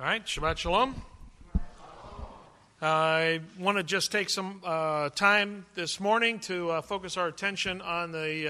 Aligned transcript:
All 0.00 0.06
right, 0.06 0.24
Shabbat 0.24 0.56
Shalom. 0.56 0.94
I 2.80 3.40
want 3.58 3.76
to 3.76 3.84
just 3.84 4.10
take 4.10 4.30
some 4.30 4.62
uh, 4.64 5.10
time 5.10 5.66
this 5.74 6.00
morning 6.00 6.38
to 6.40 6.70
uh, 6.70 6.80
focus 6.80 7.18
our 7.18 7.26
attention 7.28 7.82
on 7.82 8.10
the 8.10 8.48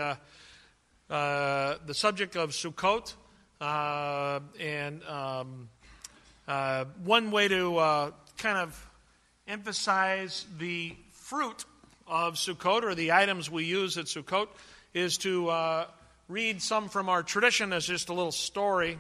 uh, 1.11 1.13
uh 1.13 1.75
the 1.85 1.93
subject 1.93 2.37
of 2.37 2.51
Sukkot, 2.51 3.15
uh, 3.61 4.39
and 4.61 5.03
um, 5.03 5.69
uh, 6.47 6.85
one 7.03 7.33
way 7.33 7.49
to 7.49 8.13
kind 8.39 8.59
of 8.59 8.89
emphasize 9.49 10.47
the 10.57 10.95
fruit 11.11 11.65
of 12.07 12.35
Sukkot 12.35 12.85
or 12.85 12.95
the 12.95 13.11
items 13.11 13.51
we 13.51 13.65
use 13.65 13.99
at 13.99 14.05
Sukkot 14.05 14.47
is 14.95 15.19
to 15.19 15.51
read 16.29 16.63
some 16.63 16.89
from 16.89 17.09
our 17.09 17.25
tradition 17.25 17.73
as 17.73 17.87
just 17.87 18.09
a 18.09 18.13
little 18.13 18.31
story. 18.31 18.99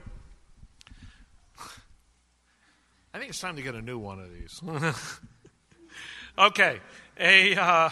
I 3.12 3.18
think 3.18 3.30
it's 3.30 3.40
time 3.40 3.56
to 3.56 3.62
get 3.62 3.74
a 3.74 3.82
new 3.82 3.98
one 3.98 4.20
of 4.20 4.32
these. 4.32 4.62
okay, 6.38 6.78
a 7.18 7.56
uh, 7.56 7.90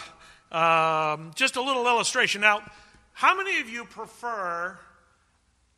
um, 0.49 1.31
just 1.35 1.57
a 1.57 1.61
little 1.61 1.85
illustration. 1.87 2.39
Now, 2.39 2.61
how 3.11 3.35
many 3.35 3.59
of 3.59 3.67
you 3.67 3.83
prefer 3.83 4.79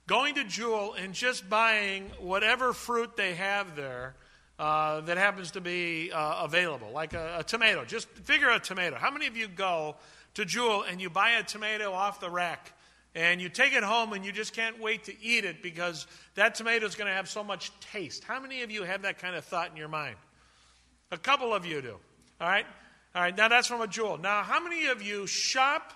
going 0.05 0.35
to 0.35 0.43
Jewel 0.43 0.93
and 0.93 1.15
just 1.15 1.49
buying 1.49 2.11
whatever 2.19 2.71
fruit 2.71 3.17
they 3.17 3.33
have 3.33 3.75
there 3.75 4.15
uh, 4.59 5.01
that 5.01 5.17
happens 5.17 5.51
to 5.51 5.61
be 5.61 6.11
uh, 6.11 6.43
available, 6.43 6.91
like 6.91 7.15
a, 7.15 7.37
a 7.39 7.43
tomato? 7.43 7.83
Just 7.83 8.09
figure 8.09 8.51
a 8.51 8.59
tomato. 8.59 8.95
How 8.95 9.09
many 9.09 9.25
of 9.25 9.35
you 9.35 9.47
go 9.47 9.95
to 10.35 10.45
Jewel 10.45 10.83
and 10.83 11.01
you 11.01 11.09
buy 11.09 11.31
a 11.31 11.43
tomato 11.43 11.93
off 11.93 12.19
the 12.19 12.29
rack? 12.29 12.73
And 13.15 13.41
you 13.41 13.49
take 13.49 13.73
it 13.73 13.83
home 13.83 14.13
and 14.13 14.25
you 14.25 14.31
just 14.31 14.53
can't 14.53 14.79
wait 14.79 15.05
to 15.05 15.13
eat 15.21 15.43
it 15.45 15.61
because 15.61 16.07
that 16.35 16.55
tomato 16.55 16.85
is 16.85 16.95
going 16.95 17.07
to 17.07 17.13
have 17.13 17.29
so 17.29 17.43
much 17.43 17.71
taste. 17.79 18.23
How 18.23 18.39
many 18.39 18.63
of 18.63 18.71
you 18.71 18.83
have 18.83 19.01
that 19.01 19.19
kind 19.19 19.35
of 19.35 19.43
thought 19.43 19.69
in 19.71 19.77
your 19.77 19.89
mind? 19.89 20.15
A 21.11 21.17
couple 21.17 21.53
of 21.53 21.65
you 21.65 21.81
do. 21.81 21.97
All 22.39 22.47
right? 22.47 22.65
All 23.13 23.21
right, 23.21 23.35
now 23.35 23.49
that's 23.49 23.67
from 23.67 23.81
a 23.81 23.87
jewel. 23.87 24.17
Now, 24.17 24.43
how 24.43 24.63
many 24.63 24.87
of 24.87 25.01
you 25.01 25.27
shop 25.27 25.91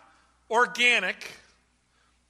organic 0.51 1.31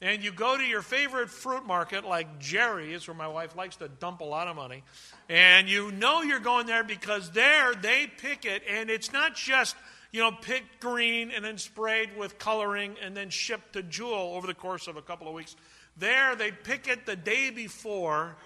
and 0.01 0.23
you 0.23 0.31
go 0.31 0.55
to 0.57 0.63
your 0.63 0.83
favorite 0.83 1.29
fruit 1.29 1.65
market 1.65 2.05
like 2.05 2.39
Jerry's, 2.39 3.07
where 3.07 3.15
my 3.15 3.27
wife 3.27 3.55
likes 3.55 3.77
to 3.77 3.87
dump 3.87 4.21
a 4.21 4.25
lot 4.25 4.47
of 4.47 4.55
money, 4.55 4.83
and 5.29 5.67
you 5.67 5.91
know 5.91 6.21
you're 6.21 6.39
going 6.39 6.67
there 6.67 6.83
because 6.83 7.31
there 7.31 7.73
they 7.73 8.05
pick 8.05 8.45
it, 8.45 8.61
and 8.69 8.89
it's 8.89 9.11
not 9.11 9.35
just 9.35 9.75
you 10.15 10.21
know, 10.21 10.31
picked 10.31 10.79
green 10.79 11.29
and 11.29 11.43
then 11.43 11.57
sprayed 11.57 12.15
with 12.15 12.39
coloring 12.39 12.95
and 13.03 13.17
then 13.17 13.29
shipped 13.29 13.73
to 13.73 13.83
Jewel 13.83 14.33
over 14.33 14.47
the 14.47 14.53
course 14.53 14.87
of 14.87 14.95
a 14.95 15.01
couple 15.01 15.27
of 15.27 15.33
weeks. 15.33 15.57
There, 15.97 16.37
they 16.37 16.51
pick 16.51 16.87
it 16.87 17.05
the 17.05 17.17
day 17.17 17.49
before, 17.49 18.37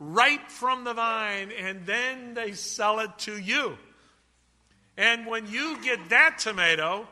right 0.00 0.50
from 0.50 0.84
the 0.84 0.94
vine, 0.94 1.52
and 1.52 1.84
then 1.84 2.32
they 2.32 2.52
sell 2.52 3.00
it 3.00 3.10
to 3.18 3.38
you. 3.38 3.76
And 4.96 5.26
when 5.26 5.46
you 5.48 5.82
get 5.82 6.08
that 6.08 6.38
tomato, 6.38 7.06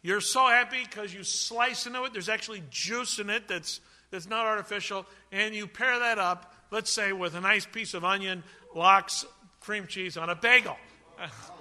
you're 0.00 0.22
so 0.22 0.46
happy 0.46 0.82
because 0.82 1.12
you 1.12 1.22
slice 1.22 1.86
into 1.86 2.04
it. 2.04 2.14
There's 2.14 2.30
actually 2.30 2.62
juice 2.70 3.18
in 3.18 3.28
it 3.28 3.48
that's, 3.48 3.80
that's 4.10 4.30
not 4.30 4.46
artificial. 4.46 5.04
And 5.30 5.54
you 5.54 5.66
pair 5.66 5.98
that 5.98 6.18
up, 6.18 6.54
let's 6.70 6.90
say, 6.90 7.12
with 7.12 7.34
a 7.34 7.42
nice 7.42 7.66
piece 7.66 7.92
of 7.92 8.02
onion, 8.02 8.44
lox, 8.74 9.26
cream 9.60 9.86
cheese 9.86 10.16
on 10.16 10.30
a 10.30 10.34
bagel. 10.34 10.78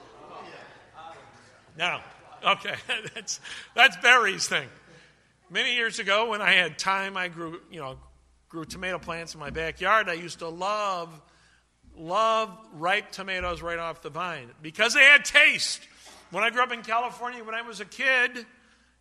Now, 1.78 2.02
okay, 2.46 2.76
that's, 3.14 3.40
that's 3.76 3.98
Barry's 3.98 4.48
thing. 4.48 4.68
Many 5.50 5.76
years 5.76 6.00
ago, 6.00 6.30
when 6.30 6.42
I 6.42 6.54
had 6.54 6.80
time, 6.80 7.18
I 7.18 7.28
grew, 7.28 7.60
you 7.70 7.80
know, 7.80 7.98
grew 8.50 8.66
tomato 8.66 8.98
plants 8.98 9.34
in 9.34 9.40
my 9.40 9.50
backyard. 9.50 10.10
I 10.10 10.14
used 10.14 10.40
to 10.40 10.50
love, 10.50 11.22
love 11.98 12.50
ripe 12.74 13.12
tomatoes 13.12 13.62
right 13.62 13.78
off 13.78 14.02
the 14.02 14.10
vine 14.10 14.50
because 14.62 14.94
they 14.94 15.04
had 15.04 15.26
taste. 15.26 15.82
When 16.32 16.44
I 16.44 16.50
grew 16.50 16.64
up 16.64 16.72
in 16.72 16.82
California, 16.82 17.44
when 17.44 17.56
I 17.56 17.62
was 17.62 17.80
a 17.80 17.86
kid, 17.86 18.46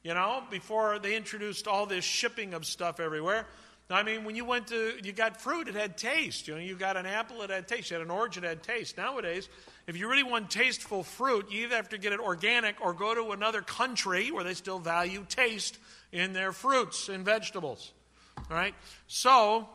you 0.03 0.12
know, 0.12 0.42
before 0.50 0.99
they 0.99 1.16
introduced 1.16 1.66
all 1.66 1.87
this 1.87 2.04
shipping 2.04 2.53
of 2.53 2.66
stuff 2.66 3.00
everywhere, 3.00 3.47
I 3.91 4.03
mean, 4.03 4.25
when 4.25 4.34
you 4.34 4.44
went 4.44 4.69
to, 4.69 4.94
you 5.03 5.12
got 5.12 5.41
fruit, 5.41 5.69
it 5.69 5.75
had 5.75 5.97
taste. 5.97 6.49
You 6.49 6.54
know, 6.54 6.60
you 6.60 6.75
got 6.75 6.97
an 6.97 7.06
apple, 7.06 7.43
it 7.43 7.50
had 7.50 7.69
taste. 7.69 7.91
You 7.91 7.99
had 7.99 8.04
an 8.04 8.10
orange, 8.10 8.37
it 8.37 8.44
had 8.44 8.62
taste. 8.62 8.97
Nowadays, 8.97 9.49
if 9.87 9.97
you 9.97 10.09
really 10.09 10.22
want 10.22 10.50
tasteful 10.50 11.03
fruit, 11.03 11.50
you 11.50 11.65
either 11.65 11.77
have 11.77 11.91
to 11.91 11.99
get 11.99 12.12
it 12.12 12.21
organic 12.21 12.81
or 12.81 12.95
go 12.95 13.15
to 13.15 13.33
another 13.33 13.61
country 13.61 14.31
where 14.31 14.45
they 14.45 14.55
still 14.55 14.78
value 14.78 15.25
taste 15.28 15.78
in 16.12 16.33
their 16.33 16.53
fruits 16.53 17.09
and 17.09 17.25
vegetables. 17.25 17.93
All 18.39 18.56
right? 18.56 18.75
So, 19.06 19.69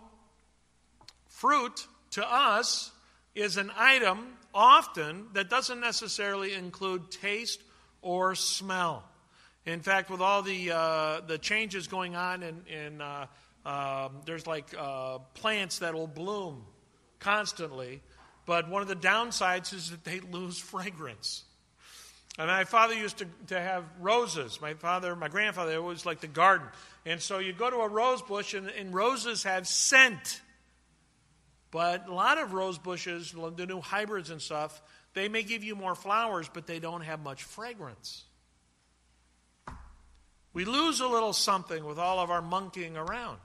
fruit 1.28 1.88
to 2.12 2.28
us 2.28 2.92
is 3.36 3.58
an 3.58 3.72
item 3.78 4.26
often 4.54 5.28
that 5.34 5.50
doesn't 5.50 5.80
necessarily 5.80 6.54
include 6.54 7.12
taste 7.12 7.62
or 8.02 8.36
smell. 8.36 9.04
In 9.66 9.82
fact, 9.82 10.10
with 10.10 10.22
all 10.22 10.42
the, 10.42 10.72
uh, 10.72 11.22
the 11.22 11.38
changes 11.38 11.88
going 11.88 12.16
on 12.16 12.42
in, 12.42 12.64
in 12.68 13.02
uh, 13.02 13.28
um, 13.66 14.22
there's 14.26 14.48
like 14.48 14.74
uh, 14.78 15.20
plants 15.36 15.80
that 15.80 15.94
will 15.94 16.08
bloom 16.08 16.66
constantly, 17.20 18.02
but 18.50 18.68
one 18.68 18.82
of 18.82 18.88
the 18.88 18.96
downsides 18.96 19.76
is 19.76 19.92
that 19.92 20.04
they 20.04 20.22
lose 20.22 20.58
fragrance. 20.58 21.44
And 22.40 22.48
my 22.48 22.64
father 22.64 22.96
used 22.96 23.20
to, 23.20 23.28
to 23.50 23.62
have 23.62 23.84
roses. 24.00 24.60
My 24.60 24.74
father, 24.74 25.16
my 25.16 25.28
grandfather, 25.28 25.78
always 25.78 26.04
liked 26.04 26.22
the 26.22 26.28
garden. 26.28 26.66
And 27.06 27.22
so 27.22 27.38
you 27.38 27.54
go 27.54 27.70
to 27.70 27.76
a 27.76 27.88
rose 27.88 28.24
bush, 28.24 28.56
and, 28.56 28.68
and 28.70 28.92
roses 28.92 29.44
have 29.44 29.68
scent. 29.68 30.42
But 31.70 32.08
a 32.08 32.12
lot 32.12 32.40
of 32.40 32.54
rose 32.54 32.80
bushes, 32.80 33.34
the 33.34 33.68
new 33.68 33.82
hybrids 33.82 34.32
and 34.32 34.42
stuff, 34.42 34.82
they 35.14 35.30
may 35.30 35.44
give 35.44 35.64
you 35.64 35.76
more 35.76 35.94
flowers, 35.94 36.50
but 36.52 36.66
they 36.66 36.80
don't 36.80 37.02
have 37.02 37.20
much 37.20 37.44
fragrance. 37.44 38.24
We 40.54 40.66
lose 40.66 41.02
a 41.02 41.08
little 41.08 41.34
something 41.34 41.86
with 41.86 42.00
all 42.00 42.18
of 42.18 42.32
our 42.32 42.42
monkeying 42.42 42.98
around. 42.98 43.38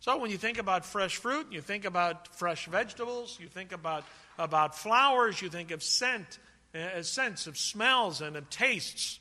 So 0.00 0.16
when 0.18 0.30
you 0.30 0.38
think 0.38 0.58
about 0.58 0.84
fresh 0.84 1.16
fruit, 1.16 1.48
you 1.50 1.60
think 1.60 1.84
about 1.84 2.28
fresh 2.36 2.66
vegetables, 2.66 3.36
you 3.40 3.48
think 3.48 3.72
about, 3.72 4.04
about 4.38 4.78
flowers, 4.78 5.42
you 5.42 5.48
think 5.48 5.72
of 5.72 5.82
scent, 5.82 6.38
a 6.72 7.02
sense 7.02 7.48
of 7.48 7.58
smells 7.58 8.20
and 8.20 8.36
of 8.36 8.48
tastes. 8.48 9.18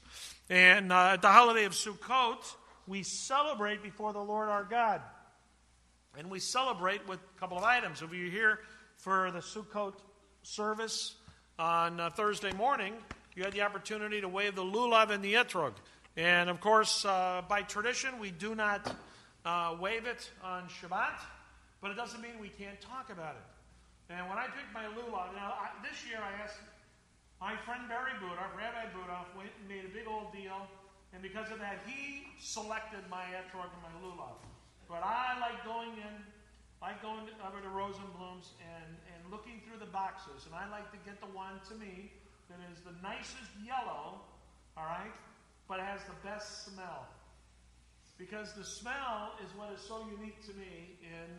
And 0.49 0.93
uh, 0.93 1.13
at 1.13 1.23
the 1.23 1.29
holiday 1.29 1.65
of 1.65 1.73
Sukkot, 1.73 2.43
we 2.85 3.01
celebrate 3.01 3.81
before 3.81 4.13
the 4.13 4.21
Lord 4.21 4.49
our 4.49 4.63
God. 4.63 5.01
And 6.15 6.29
we 6.29 6.39
celebrate 6.39 7.07
with 7.07 7.19
a 7.19 7.39
couple 7.39 7.57
of 7.57 7.63
items. 7.63 8.03
If 8.03 8.13
you're 8.13 8.29
here 8.29 8.59
for 8.97 9.31
the 9.31 9.39
Sukkot 9.39 9.93
service 10.43 11.15
on 11.57 11.99
uh, 11.99 12.11
Thursday 12.11 12.53
morning, 12.53 12.93
you 13.35 13.43
had 13.43 13.53
the 13.53 13.61
opportunity 13.61 14.21
to 14.21 14.27
wave 14.27 14.55
the 14.55 14.63
lulav 14.63 15.09
and 15.09 15.23
the 15.23 15.33
etrog. 15.33 15.73
And 16.15 16.51
of 16.51 16.61
course, 16.61 17.03
uh, 17.03 17.41
by 17.49 17.63
tradition, 17.63 18.19
we 18.19 18.29
do 18.29 18.53
not 18.53 18.95
uh, 19.47 19.79
wave 19.79 20.03
it 20.03 20.27
on 20.43 20.67
Shabbat, 20.67 21.23
but 21.79 21.91
it 21.91 21.95
doesn't 21.95 22.19
mean 22.19 22.35
we 22.35 22.51
can't 22.51 22.79
talk 22.83 23.07
about 23.07 23.39
it. 23.39 23.47
And 24.11 24.27
when 24.27 24.35
I 24.35 24.51
picked 24.51 24.75
my 24.75 24.91
lulav, 24.91 25.31
now 25.39 25.55
I, 25.55 25.71
this 25.79 26.03
year 26.03 26.19
I 26.19 26.35
asked 26.43 26.59
my 27.39 27.55
friend 27.63 27.87
Barry 27.87 28.11
Budoff, 28.19 28.51
Rabbi 28.59 28.91
Budoff, 28.91 29.31
went 29.39 29.55
and 29.55 29.67
made 29.71 29.87
a 29.87 29.93
big 29.95 30.03
old 30.03 30.35
deal, 30.35 30.67
and 31.15 31.23
because 31.23 31.47
of 31.47 31.63
that, 31.63 31.79
he 31.87 32.27
selected 32.39 33.07
my 33.07 33.23
etrog 33.39 33.71
and 33.71 33.83
my 33.87 33.93
lulav. 34.03 34.35
But 34.91 34.99
I 34.99 35.39
like 35.39 35.63
going 35.63 35.95
in, 35.95 36.15
like 36.83 36.99
going 36.99 37.31
over 37.39 37.63
to 37.63 37.71
Rosenblum's 37.71 38.51
and, 38.59 38.91
and 39.15 39.21
looking 39.31 39.63
through 39.63 39.79
the 39.79 39.91
boxes, 39.91 40.43
and 40.43 40.55
I 40.55 40.67
like 40.67 40.91
to 40.91 40.99
get 41.07 41.23
the 41.23 41.31
one 41.31 41.63
to 41.71 41.73
me 41.79 42.11
that 42.51 42.59
is 42.67 42.83
the 42.83 42.95
nicest 42.99 43.51
yellow, 43.63 44.19
all 44.75 44.87
right, 44.87 45.15
but 45.71 45.79
has 45.79 46.03
the 46.03 46.15
best 46.27 46.67
smell. 46.67 47.07
Because 48.17 48.53
the 48.53 48.65
smell 48.65 49.37
is 49.45 49.53
what 49.53 49.69
is 49.73 49.81
so 49.81 50.01
unique 50.09 50.41
to 50.49 50.53
me 50.57 50.97
in 51.05 51.29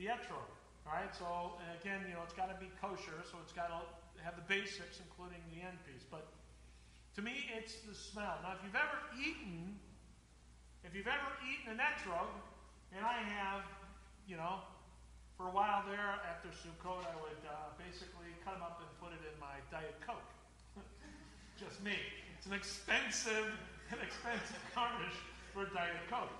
the 0.00 0.08
etrog. 0.08 0.48
All 0.88 0.96
right, 0.96 1.12
so 1.12 1.60
again, 1.76 2.00
you 2.08 2.14
know, 2.14 2.24
it's 2.24 2.32
got 2.32 2.48
to 2.48 2.56
be 2.56 2.72
kosher, 2.80 3.20
so 3.28 3.36
it's 3.44 3.52
got 3.52 3.68
to 3.68 3.84
have 4.24 4.32
the 4.36 4.46
basics, 4.48 4.96
including 5.02 5.42
the 5.52 5.60
end 5.60 5.76
piece. 5.84 6.06
But 6.08 6.24
to 7.16 7.20
me, 7.20 7.44
it's 7.52 7.84
the 7.84 7.92
smell. 7.92 8.40
Now, 8.40 8.56
if 8.56 8.64
you've 8.64 8.78
ever 8.78 8.96
eaten, 9.12 9.76
if 10.84 10.94
you've 10.96 11.10
ever 11.10 11.30
eaten 11.44 11.76
an 11.76 11.80
etrog, 11.84 12.32
and 12.96 13.04
I 13.04 13.20
have, 13.36 13.66
you 14.24 14.36
know, 14.40 14.64
for 15.36 15.48
a 15.48 15.52
while 15.52 15.84
there 15.84 16.16
after 16.24 16.48
Sukkot, 16.48 17.04
I 17.04 17.16
would 17.20 17.44
uh, 17.44 17.76
basically 17.76 18.32
cut 18.40 18.56
them 18.56 18.64
up 18.64 18.80
and 18.80 18.88
put 18.96 19.12
it 19.12 19.20
in 19.20 19.36
my 19.36 19.60
Diet 19.68 20.00
Coke. 20.00 20.32
Just 21.60 21.84
me. 21.84 21.98
It's 22.38 22.46
an 22.46 22.54
expensive, 22.54 23.52
an 23.92 24.00
expensive 24.00 24.62
garnish 24.74 25.20
for 25.56 25.64
Diet 25.72 26.04
Coke. 26.12 26.36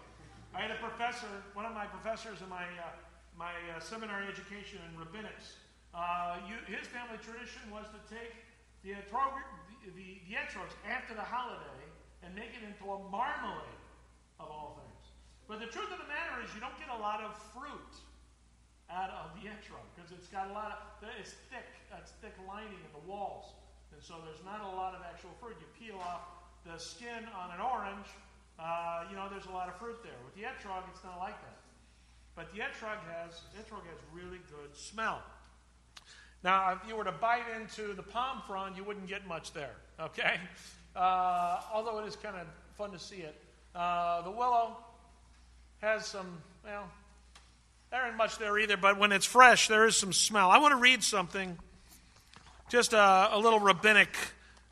I 0.52 0.60
had 0.60 0.76
a 0.76 0.76
professor, 0.76 1.24
one 1.56 1.64
of 1.64 1.72
my 1.72 1.88
professors 1.88 2.44
in 2.44 2.52
my, 2.52 2.68
uh, 2.76 2.92
my 3.32 3.56
uh, 3.72 3.80
seminary 3.80 4.28
education 4.28 4.76
in 4.84 4.92
rabbinics. 4.92 5.56
Uh, 5.96 6.36
you, 6.44 6.60
his 6.68 6.84
family 6.92 7.16
tradition 7.24 7.64
was 7.72 7.88
to 7.96 8.00
take 8.12 8.36
the, 8.84 8.92
the, 8.92 9.88
the, 9.88 10.20
the 10.28 10.36
etrogs 10.36 10.76
after 10.84 11.16
the 11.16 11.24
holiday 11.24 11.80
and 12.20 12.36
make 12.36 12.52
it 12.52 12.60
into 12.60 12.84
a 12.92 13.00
marmalade, 13.08 13.80
of 14.36 14.52
all 14.52 14.76
things. 14.84 15.08
But 15.48 15.64
the 15.64 15.70
truth 15.72 15.88
of 15.88 15.96
the 15.96 16.10
matter 16.12 16.44
is, 16.44 16.52
you 16.52 16.60
don't 16.60 16.76
get 16.76 16.92
a 16.92 17.00
lot 17.00 17.24
of 17.24 17.32
fruit 17.56 17.96
out 18.92 19.08
of 19.16 19.32
the 19.40 19.48
etrog 19.48 19.80
because 19.96 20.12
it's 20.12 20.28
got 20.28 20.52
a 20.52 20.52
lot 20.52 20.76
of, 20.76 21.08
it's 21.16 21.32
thick, 21.48 21.64
it's 21.88 22.12
thick 22.20 22.36
lining 22.44 22.84
in 22.84 22.92
the 22.92 23.04
walls. 23.08 23.56
And 23.96 24.04
so 24.04 24.20
there's 24.28 24.44
not 24.44 24.60
a 24.60 24.72
lot 24.76 24.92
of 24.92 25.00
actual 25.08 25.32
fruit. 25.40 25.56
You 25.56 25.68
peel 25.72 25.96
off 26.04 26.28
the 26.68 26.76
skin 26.76 27.24
on 27.32 27.56
an 27.56 27.64
orange, 27.64 28.12
uh, 28.58 29.04
you 29.10 29.16
know, 29.16 29.26
there's 29.30 29.46
a 29.46 29.50
lot 29.50 29.68
of 29.68 29.76
fruit 29.76 30.02
there. 30.02 30.12
With 30.24 30.34
the 30.34 30.42
etrog, 30.42 30.82
it's 30.90 31.04
not 31.04 31.18
like 31.18 31.40
that. 31.40 31.56
But 32.34 32.52
the 32.52 32.60
etrog 32.60 32.98
has, 33.12 33.40
etrog 33.58 33.84
has 33.86 33.98
really 34.12 34.38
good 34.50 34.74
smell. 34.74 35.22
Now, 36.44 36.72
if 36.72 36.88
you 36.88 36.96
were 36.96 37.04
to 37.04 37.12
bite 37.12 37.44
into 37.60 37.94
the 37.94 38.02
palm 38.02 38.42
frond, 38.46 38.76
you 38.76 38.84
wouldn't 38.84 39.08
get 39.08 39.26
much 39.26 39.52
there, 39.52 39.74
okay? 40.00 40.36
Uh, 40.94 41.60
although 41.72 41.98
it 41.98 42.06
is 42.06 42.16
kind 42.16 42.36
of 42.36 42.46
fun 42.76 42.92
to 42.92 42.98
see 42.98 43.16
it. 43.16 43.40
Uh, 43.74 44.22
the 44.22 44.30
willow 44.30 44.76
has 45.78 46.06
some, 46.06 46.38
well, 46.64 46.88
there 47.90 48.06
isn't 48.06 48.16
much 48.16 48.38
there 48.38 48.58
either, 48.58 48.76
but 48.76 48.98
when 48.98 49.12
it's 49.12 49.26
fresh, 49.26 49.68
there 49.68 49.86
is 49.86 49.96
some 49.96 50.12
smell. 50.12 50.50
I 50.50 50.58
want 50.58 50.72
to 50.72 50.80
read 50.80 51.02
something, 51.02 51.58
just 52.68 52.92
a, 52.92 53.28
a 53.32 53.38
little 53.38 53.60
rabbinic 53.60 54.14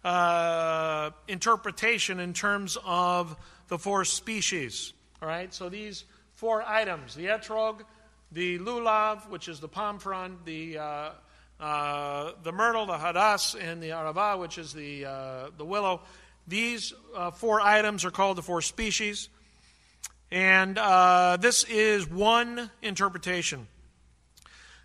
uh, 0.04 1.10
interpretation 1.28 2.20
in 2.20 2.34
terms 2.34 2.76
of 2.84 3.36
the 3.68 3.78
four 3.78 4.04
species. 4.04 4.92
All 5.22 5.28
right, 5.28 5.52
so 5.52 5.68
these 5.68 6.04
four 6.34 6.62
items 6.62 7.14
the 7.14 7.26
etrog, 7.26 7.80
the 8.32 8.58
lulav, 8.58 9.28
which 9.30 9.48
is 9.48 9.60
the 9.60 9.68
palm 9.68 9.98
frond, 9.98 10.38
the 10.44 10.78
uh, 10.78 11.10
uh, 11.60 12.32
the 12.42 12.52
myrtle, 12.52 12.86
the 12.86 12.98
hadass, 12.98 13.54
and 13.54 13.82
the 13.82 13.90
arava, 13.90 14.38
which 14.38 14.58
is 14.58 14.72
the, 14.72 15.06
uh, 15.06 15.50
the 15.56 15.64
willow. 15.64 16.02
These 16.46 16.92
uh, 17.14 17.30
four 17.30 17.60
items 17.60 18.04
are 18.04 18.10
called 18.10 18.36
the 18.36 18.42
four 18.42 18.60
species. 18.60 19.28
And 20.30 20.76
uh, 20.78 21.38
this 21.40 21.64
is 21.64 22.08
one 22.10 22.70
interpretation. 22.82 23.68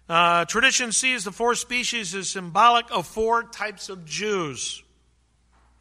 Uh, 0.07 0.45
tradition 0.45 0.91
sees 0.91 1.23
the 1.23 1.31
four 1.31 1.55
species 1.55 2.15
as 2.15 2.29
symbolic 2.29 2.85
of 2.91 3.07
four 3.07 3.43
types 3.43 3.89
of 3.89 4.05
Jews. 4.05 4.83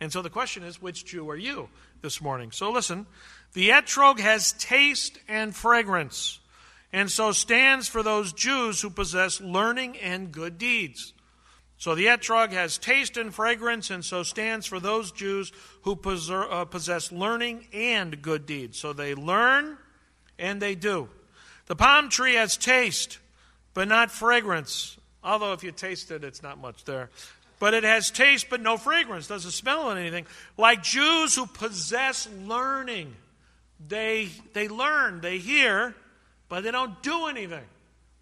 And 0.00 0.12
so 0.12 0.22
the 0.22 0.30
question 0.30 0.62
is, 0.62 0.80
which 0.80 1.04
Jew 1.04 1.28
are 1.30 1.36
you 1.36 1.68
this 2.02 2.20
morning? 2.20 2.52
So 2.52 2.70
listen. 2.70 3.06
The 3.54 3.70
etrog 3.70 4.20
has 4.20 4.52
taste 4.52 5.18
and 5.26 5.56
fragrance 5.56 6.38
and 6.92 7.10
so 7.10 7.32
stands 7.32 7.88
for 7.88 8.02
those 8.02 8.32
Jews 8.32 8.80
who 8.80 8.90
possess 8.90 9.40
learning 9.40 9.98
and 9.98 10.32
good 10.32 10.58
deeds. 10.58 11.12
So 11.76 11.94
the 11.94 12.06
etrog 12.06 12.50
has 12.52 12.76
taste 12.76 13.16
and 13.16 13.32
fragrance, 13.32 13.90
and 13.90 14.04
so 14.04 14.22
stands 14.22 14.66
for 14.66 14.80
those 14.80 15.12
Jews 15.12 15.52
who 15.82 15.92
uh, 15.92 16.64
possess 16.64 17.12
learning 17.12 17.66
and 17.72 18.20
good 18.20 18.46
deeds. 18.46 18.78
So 18.78 18.92
they 18.92 19.14
learn 19.14 19.76
and 20.38 20.60
they 20.60 20.74
do. 20.74 21.08
The 21.66 21.76
palm 21.76 22.08
tree 22.08 22.34
has 22.34 22.56
taste, 22.56 23.18
but 23.74 23.86
not 23.86 24.10
fragrance. 24.10 24.96
Although 25.22 25.52
if 25.52 25.62
you 25.62 25.70
taste 25.70 26.10
it, 26.10 26.24
it's 26.24 26.42
not 26.42 26.58
much 26.58 26.84
there. 26.84 27.10
But 27.58 27.74
it 27.74 27.84
has 27.84 28.10
taste, 28.10 28.48
but 28.50 28.60
no 28.60 28.76
fragrance. 28.76 29.26
Doesn't 29.26 29.50
smell 29.50 29.90
anything. 29.90 30.26
Like 30.56 30.82
Jews 30.82 31.34
who 31.34 31.46
possess 31.46 32.28
learning. 32.44 33.14
They, 33.86 34.28
they 34.54 34.68
learn, 34.68 35.20
they 35.20 35.38
hear, 35.38 35.94
but 36.48 36.64
they 36.64 36.70
don't 36.70 37.00
do 37.02 37.26
anything. 37.26 37.64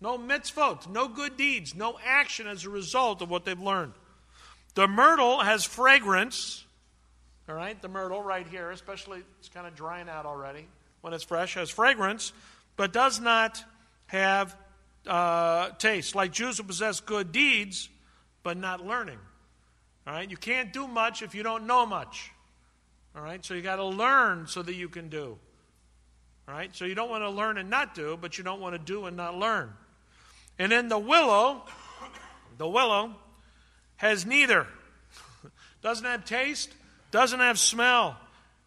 No 0.00 0.18
mitzvot, 0.18 0.88
no 0.88 1.08
good 1.08 1.36
deeds, 1.36 1.74
no 1.74 1.98
action 2.04 2.46
as 2.46 2.64
a 2.64 2.70
result 2.70 3.22
of 3.22 3.30
what 3.30 3.44
they've 3.44 3.58
learned. 3.58 3.92
The 4.74 4.86
myrtle 4.86 5.40
has 5.40 5.64
fragrance. 5.64 6.64
All 7.48 7.54
right, 7.54 7.80
the 7.80 7.88
myrtle 7.88 8.22
right 8.22 8.46
here, 8.46 8.70
especially 8.70 9.22
it's 9.38 9.48
kind 9.48 9.66
of 9.66 9.74
drying 9.74 10.08
out 10.08 10.26
already 10.26 10.66
when 11.00 11.14
it's 11.14 11.24
fresh, 11.24 11.54
has 11.54 11.70
fragrance, 11.70 12.32
but 12.76 12.92
does 12.92 13.20
not 13.20 13.64
have 14.06 14.54
uh, 15.06 15.70
taste. 15.78 16.14
Like 16.14 16.32
Jews 16.32 16.58
who 16.58 16.64
possess 16.64 17.00
good 17.00 17.32
deeds, 17.32 17.88
but 18.46 18.56
not 18.56 18.86
learning. 18.86 19.18
All 20.06 20.14
right, 20.14 20.30
you 20.30 20.36
can't 20.36 20.72
do 20.72 20.86
much 20.86 21.20
if 21.20 21.34
you 21.34 21.42
don't 21.42 21.66
know 21.66 21.84
much. 21.84 22.30
All 23.16 23.20
right, 23.20 23.44
so 23.44 23.54
you 23.54 23.60
got 23.60 23.76
to 23.76 23.84
learn 23.84 24.46
so 24.46 24.62
that 24.62 24.74
you 24.74 24.88
can 24.88 25.08
do. 25.08 25.36
All 26.46 26.54
right? 26.54 26.70
So 26.72 26.84
you 26.84 26.94
don't 26.94 27.10
want 27.10 27.24
to 27.24 27.28
learn 27.30 27.58
and 27.58 27.68
not 27.68 27.96
do, 27.96 28.16
but 28.16 28.38
you 28.38 28.44
don't 28.44 28.60
want 28.60 28.76
to 28.76 28.78
do 28.78 29.06
and 29.06 29.16
not 29.16 29.36
learn. 29.36 29.72
And 30.60 30.70
then 30.70 30.86
the 30.86 30.96
willow, 30.96 31.64
the 32.56 32.68
willow 32.68 33.16
has 33.96 34.24
neither. 34.24 34.68
doesn't 35.82 36.04
have 36.04 36.24
taste, 36.24 36.72
doesn't 37.10 37.40
have 37.40 37.58
smell. 37.58 38.16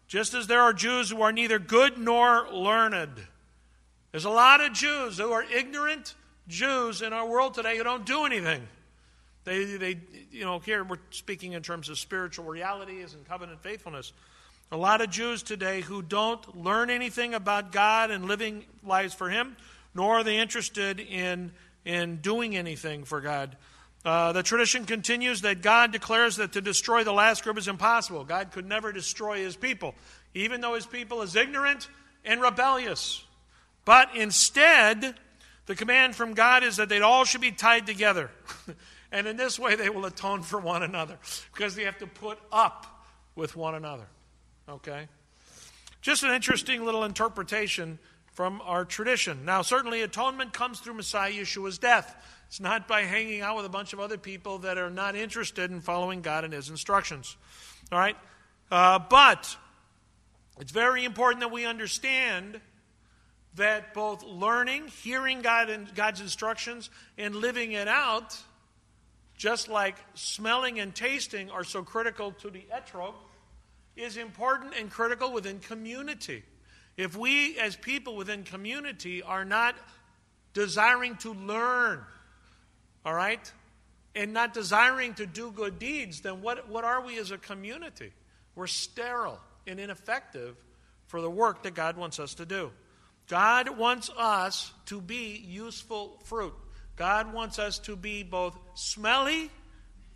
Just 0.08 0.34
as 0.34 0.46
there 0.46 0.60
are 0.60 0.74
Jews 0.74 1.08
who 1.08 1.22
are 1.22 1.32
neither 1.32 1.58
good 1.58 1.96
nor 1.96 2.52
learned. 2.52 3.18
There's 4.12 4.26
a 4.26 4.30
lot 4.30 4.60
of 4.60 4.74
Jews 4.74 5.16
who 5.16 5.32
are 5.32 5.42
ignorant 5.42 6.14
Jews 6.48 7.00
in 7.00 7.14
our 7.14 7.26
world 7.26 7.54
today 7.54 7.78
who 7.78 7.84
don't 7.84 8.04
do 8.04 8.26
anything. 8.26 8.68
They, 9.50 9.64
they, 9.64 9.98
you 10.30 10.44
know, 10.44 10.60
here 10.60 10.84
we're 10.84 10.98
speaking 11.10 11.54
in 11.54 11.62
terms 11.64 11.88
of 11.88 11.98
spiritual 11.98 12.44
realities 12.44 13.14
and 13.14 13.26
covenant 13.26 13.60
faithfulness. 13.64 14.12
A 14.70 14.76
lot 14.76 15.00
of 15.00 15.10
Jews 15.10 15.42
today 15.42 15.80
who 15.80 16.02
don't 16.02 16.56
learn 16.56 16.88
anything 16.88 17.34
about 17.34 17.72
God 17.72 18.12
and 18.12 18.26
living 18.26 18.64
lives 18.86 19.12
for 19.12 19.28
Him, 19.28 19.56
nor 19.92 20.20
are 20.20 20.22
they 20.22 20.38
interested 20.38 21.00
in, 21.00 21.50
in 21.84 22.18
doing 22.18 22.56
anything 22.56 23.02
for 23.02 23.20
God. 23.20 23.56
Uh, 24.04 24.30
the 24.30 24.44
tradition 24.44 24.84
continues 24.84 25.40
that 25.40 25.62
God 25.62 25.90
declares 25.90 26.36
that 26.36 26.52
to 26.52 26.60
destroy 26.60 27.02
the 27.02 27.12
last 27.12 27.42
group 27.42 27.58
is 27.58 27.66
impossible. 27.66 28.22
God 28.22 28.52
could 28.52 28.68
never 28.68 28.92
destroy 28.92 29.38
His 29.38 29.56
people, 29.56 29.96
even 30.32 30.60
though 30.60 30.76
His 30.76 30.86
people 30.86 31.22
is 31.22 31.34
ignorant 31.34 31.88
and 32.24 32.40
rebellious. 32.40 33.24
But 33.84 34.14
instead, 34.14 35.16
the 35.66 35.74
command 35.74 36.14
from 36.14 36.34
God 36.34 36.62
is 36.62 36.76
that 36.76 36.88
they 36.88 37.00
all 37.00 37.24
should 37.24 37.40
be 37.40 37.50
tied 37.50 37.84
together. 37.84 38.30
and 39.12 39.26
in 39.26 39.36
this 39.36 39.58
way, 39.58 39.74
they 39.74 39.88
will 39.88 40.06
atone 40.06 40.42
for 40.42 40.58
one 40.58 40.82
another 40.82 41.18
because 41.52 41.74
they 41.74 41.84
have 41.84 41.98
to 41.98 42.06
put 42.06 42.38
up 42.52 43.06
with 43.34 43.56
one 43.56 43.74
another. 43.74 44.06
Okay? 44.68 45.08
Just 46.00 46.22
an 46.22 46.30
interesting 46.30 46.84
little 46.84 47.04
interpretation 47.04 47.98
from 48.32 48.62
our 48.64 48.84
tradition. 48.84 49.44
Now, 49.44 49.62
certainly, 49.62 50.02
atonement 50.02 50.52
comes 50.52 50.80
through 50.80 50.94
Messiah 50.94 51.32
Yeshua's 51.32 51.78
death. 51.78 52.14
It's 52.46 52.60
not 52.60 52.88
by 52.88 53.02
hanging 53.02 53.42
out 53.42 53.56
with 53.56 53.66
a 53.66 53.70
bunch 53.70 53.92
of 53.92 54.00
other 54.00 54.16
people 54.16 54.58
that 54.60 54.78
are 54.78 54.90
not 54.90 55.14
interested 55.16 55.70
in 55.70 55.80
following 55.80 56.20
God 56.20 56.44
and 56.44 56.52
His 56.52 56.70
instructions. 56.70 57.36
All 57.92 57.98
right? 57.98 58.16
Uh, 58.70 58.98
but 58.98 59.56
it's 60.60 60.72
very 60.72 61.04
important 61.04 61.40
that 61.40 61.50
we 61.50 61.66
understand 61.66 62.60
that 63.56 63.94
both 63.94 64.22
learning, 64.22 64.88
hearing 65.02 65.42
God 65.42 65.70
and 65.70 65.92
God's 65.94 66.20
instructions, 66.20 66.88
and 67.18 67.34
living 67.34 67.72
it 67.72 67.88
out, 67.88 68.38
just 69.40 69.70
like 69.70 69.96
smelling 70.12 70.80
and 70.80 70.94
tasting, 70.94 71.50
are 71.50 71.64
so 71.64 71.82
critical 71.82 72.32
to 72.32 72.50
the 72.50 72.62
etrog 72.70 73.14
is 73.96 74.18
important 74.18 74.74
and 74.78 74.90
critical 74.90 75.32
within 75.32 75.58
community. 75.60 76.42
If 76.98 77.16
we, 77.16 77.58
as 77.58 77.74
people 77.74 78.16
within 78.16 78.44
community, 78.44 79.22
are 79.22 79.46
not 79.46 79.76
desiring 80.52 81.16
to 81.16 81.32
learn, 81.32 82.02
all 83.02 83.14
right, 83.14 83.40
and 84.14 84.34
not 84.34 84.52
desiring 84.52 85.14
to 85.14 85.24
do 85.24 85.50
good 85.52 85.78
deeds, 85.78 86.20
then 86.20 86.42
what, 86.42 86.68
what 86.68 86.84
are 86.84 87.00
we 87.00 87.18
as 87.18 87.30
a 87.30 87.38
community? 87.38 88.12
We're 88.54 88.66
sterile 88.66 89.40
and 89.66 89.80
ineffective 89.80 90.62
for 91.06 91.22
the 91.22 91.30
work 91.30 91.62
that 91.62 91.74
God 91.74 91.96
wants 91.96 92.20
us 92.20 92.34
to 92.34 92.44
do. 92.44 92.72
God 93.26 93.78
wants 93.78 94.10
us 94.18 94.70
to 94.86 95.00
be 95.00 95.42
useful 95.48 96.18
fruit. 96.24 96.52
God 97.00 97.32
wants 97.32 97.58
us 97.58 97.78
to 97.78 97.96
be 97.96 98.22
both 98.22 98.58
smelly 98.74 99.50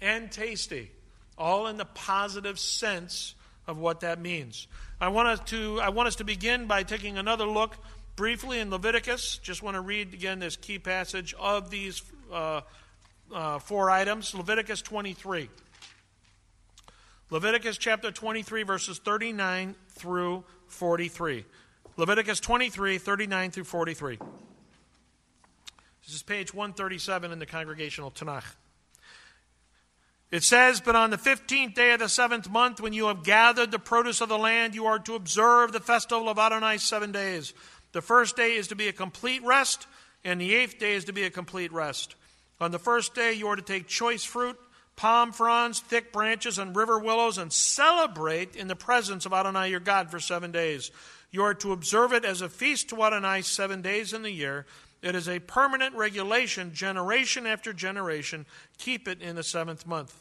and 0.03 0.31
tasty, 0.31 0.91
all 1.39 1.67
in 1.69 1.79
the 1.79 1.87
positive 1.87 2.59
sense 2.59 3.35
of 3.67 3.79
what 3.79 4.01
that 4.01 4.21
means. 4.21 4.67
I 5.01 5.09
want 5.09 5.29
us 5.29 5.41
to, 5.49 5.81
I 5.81 5.89
want 5.89 6.09
us 6.09 6.17
to 6.17 6.25
begin 6.25 6.67
by 6.67 6.83
taking 6.83 7.17
another 7.17 7.47
look 7.47 7.75
briefly 8.17 8.61
in 8.61 8.69
Leviticus. 8.69 9.39
Just 9.39 9.63
want 9.63 9.77
to 9.77 9.81
read 9.81 10.13
again 10.13 10.41
this 10.41 10.57
key 10.57 10.79
passage 10.79 11.35
of 11.41 11.71
these 11.71 12.03
uh, 12.31 12.61
uh, 13.33 13.61
four 13.61 13.89
items 13.89 14.35
Leviticus 14.35 14.83
23. 14.83 15.49
Leviticus 17.31 17.79
chapter 17.79 18.11
23, 18.11 18.63
verses 18.63 18.99
39 18.99 19.75
through 19.89 20.45
43. 20.67 21.47
Leviticus 21.97 22.41
23, 22.41 22.99
39 22.99 23.51
through 23.53 23.65
43. 23.65 24.19
This 26.07 26.17
is 26.17 26.23
page 26.23 26.53
137 26.53 27.33
in 27.33 27.39
the 27.39 27.47
Congregational 27.47 28.11
Tanakh. 28.11 28.45
It 30.31 30.43
says, 30.43 30.81
But 30.81 30.97
on 30.97 31.11
the 31.11 31.19
fifteenth 31.19 31.75
day 31.75 31.93
of 31.93 32.01
the 32.01 32.09
seventh 32.09 32.51
month, 32.51 32.81
when 32.81 32.93
you 32.93 33.07
have 33.07 33.25
gathered 33.25 33.71
the 33.71 33.79
produce 33.79 34.21
of 34.21 34.29
the 34.29 34.37
land, 34.37 34.75
you 34.75 34.87
are 34.87 34.99
to 34.99 35.15
observe 35.15 35.73
the 35.73 35.81
festival 35.81 36.29
of 36.29 36.39
Adonai 36.39 36.77
seven 36.79 37.13
days. 37.13 37.55
The 37.93 38.03
first 38.03 38.37
day 38.37 38.55
is 38.55 38.69
to 38.69 38.75
be 38.75 38.89
a 38.89 38.93
complete 38.93 39.43
rest, 39.45 39.87
and 40.25 40.41
the 40.41 40.55
eighth 40.55 40.79
day 40.79 40.95
is 40.95 41.05
to 41.05 41.13
be 41.13 41.23
a 41.23 41.31
complete 41.31 41.73
rest. 41.73 42.17
On 42.61 42.71
the 42.71 42.79
first 42.79 43.15
day, 43.15 43.33
you 43.33 43.47
are 43.47 43.57
to 43.57 43.63
take 43.63 43.87
choice 43.87 44.25
fruit, 44.25 44.59
palm 44.97 45.33
fronds, 45.33 45.81
thick 45.81 46.13
branches, 46.13 46.59
and 46.59 46.77
river 46.77 46.99
willows, 46.99 47.39
and 47.39 47.53
celebrate 47.53 48.57
in 48.57 48.69
the 48.69 48.77
presence 48.77 49.25
of 49.25 49.33
Adonai 49.33 49.71
your 49.71 49.81
God 49.81 50.11
for 50.11 50.21
seven 50.21 50.51
days. 50.51 50.91
You 51.31 51.45
are 51.45 51.55
to 51.55 51.73
observe 51.73 52.13
it 52.13 52.25
as 52.25 52.43
a 52.43 52.49
feast 52.49 52.91
to 52.91 53.03
Adonai 53.03 53.43
seven 53.43 53.83
days 53.83 54.13
in 54.13 54.23
the 54.23 54.31
year 54.31 54.67
It 55.05 55.15
is 55.15 55.29
a 55.29 55.39
permanent 55.39 55.95
regulation, 55.95 56.73
generation 56.73 57.47
after 57.47 57.75
generation. 57.75 58.47
Keep 58.79 59.07
it 59.07 59.21
in 59.21 59.37
the 59.37 59.43
seventh 59.43 59.87
month. 59.87 60.15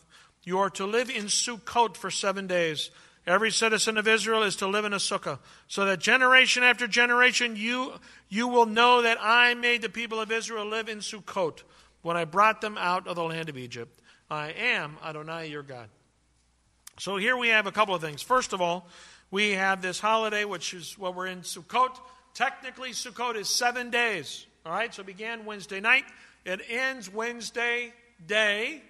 You 0.44 0.60
are 0.60 0.70
to 0.72 0.86
live 0.86 1.10
in 1.10 1.26
Sukkot 1.26 1.96
for 1.96 2.12
seven 2.12 2.48
days. 2.48 2.92
Every 3.26 3.50
citizen 3.50 3.98
of 3.98 4.10
Israel 4.10 4.44
is 4.44 4.58
to 4.58 4.68
live 4.68 4.84
in 4.84 4.92
a 4.92 4.98
sukkah, 4.98 5.40
so 5.70 5.86
that 5.86 6.00
generation 6.02 6.62
after 6.64 6.88
generation 6.88 7.56
you, 7.56 7.94
you 8.28 8.50
will 8.50 8.66
know 8.66 9.02
that 9.04 9.18
I 9.22 9.54
made 9.54 9.82
the 9.82 9.88
people 9.88 10.20
of 10.20 10.30
Israel 10.30 10.66
live 10.66 10.90
in 10.90 10.98
Sukkot 10.98 11.64
when 12.02 12.18
I 12.18 12.26
brought 12.26 12.60
them 12.60 12.78
out 12.78 13.08
of 13.08 13.16
the 13.16 13.24
land 13.24 13.48
of 13.48 13.58
Egypt. 13.58 14.02
I 14.30 14.50
am 14.50 14.98
Adonai 15.02 15.48
your 15.48 15.64
God. 15.64 15.88
So 17.00 17.16
here 17.16 17.38
we 17.38 17.48
have 17.48 17.66
a 17.66 17.72
couple 17.72 17.96
of 17.96 18.02
things. 18.02 18.22
First 18.22 18.52
of 18.52 18.60
all, 18.60 18.90
we 19.32 19.52
have 19.52 19.82
this 19.82 20.02
holiday, 20.02 20.44
which 20.44 20.74
is 20.74 20.98
what 20.98 21.16
we're 21.16 21.28
in 21.28 21.44
Sukkot. 21.44 21.98
Technically, 22.34 22.90
Sukkot 22.90 23.38
is 23.38 23.48
seven 23.48 23.90
days. 23.90 24.46
All 24.66 24.72
right, 24.72 24.94
so 24.94 25.02
it 25.02 25.08
began 25.08 25.44
Wednesday 25.44 25.82
night. 25.82 26.06
It 26.46 26.62
ends 26.70 27.12
Wednesday 27.12 27.94
day. 28.26 28.82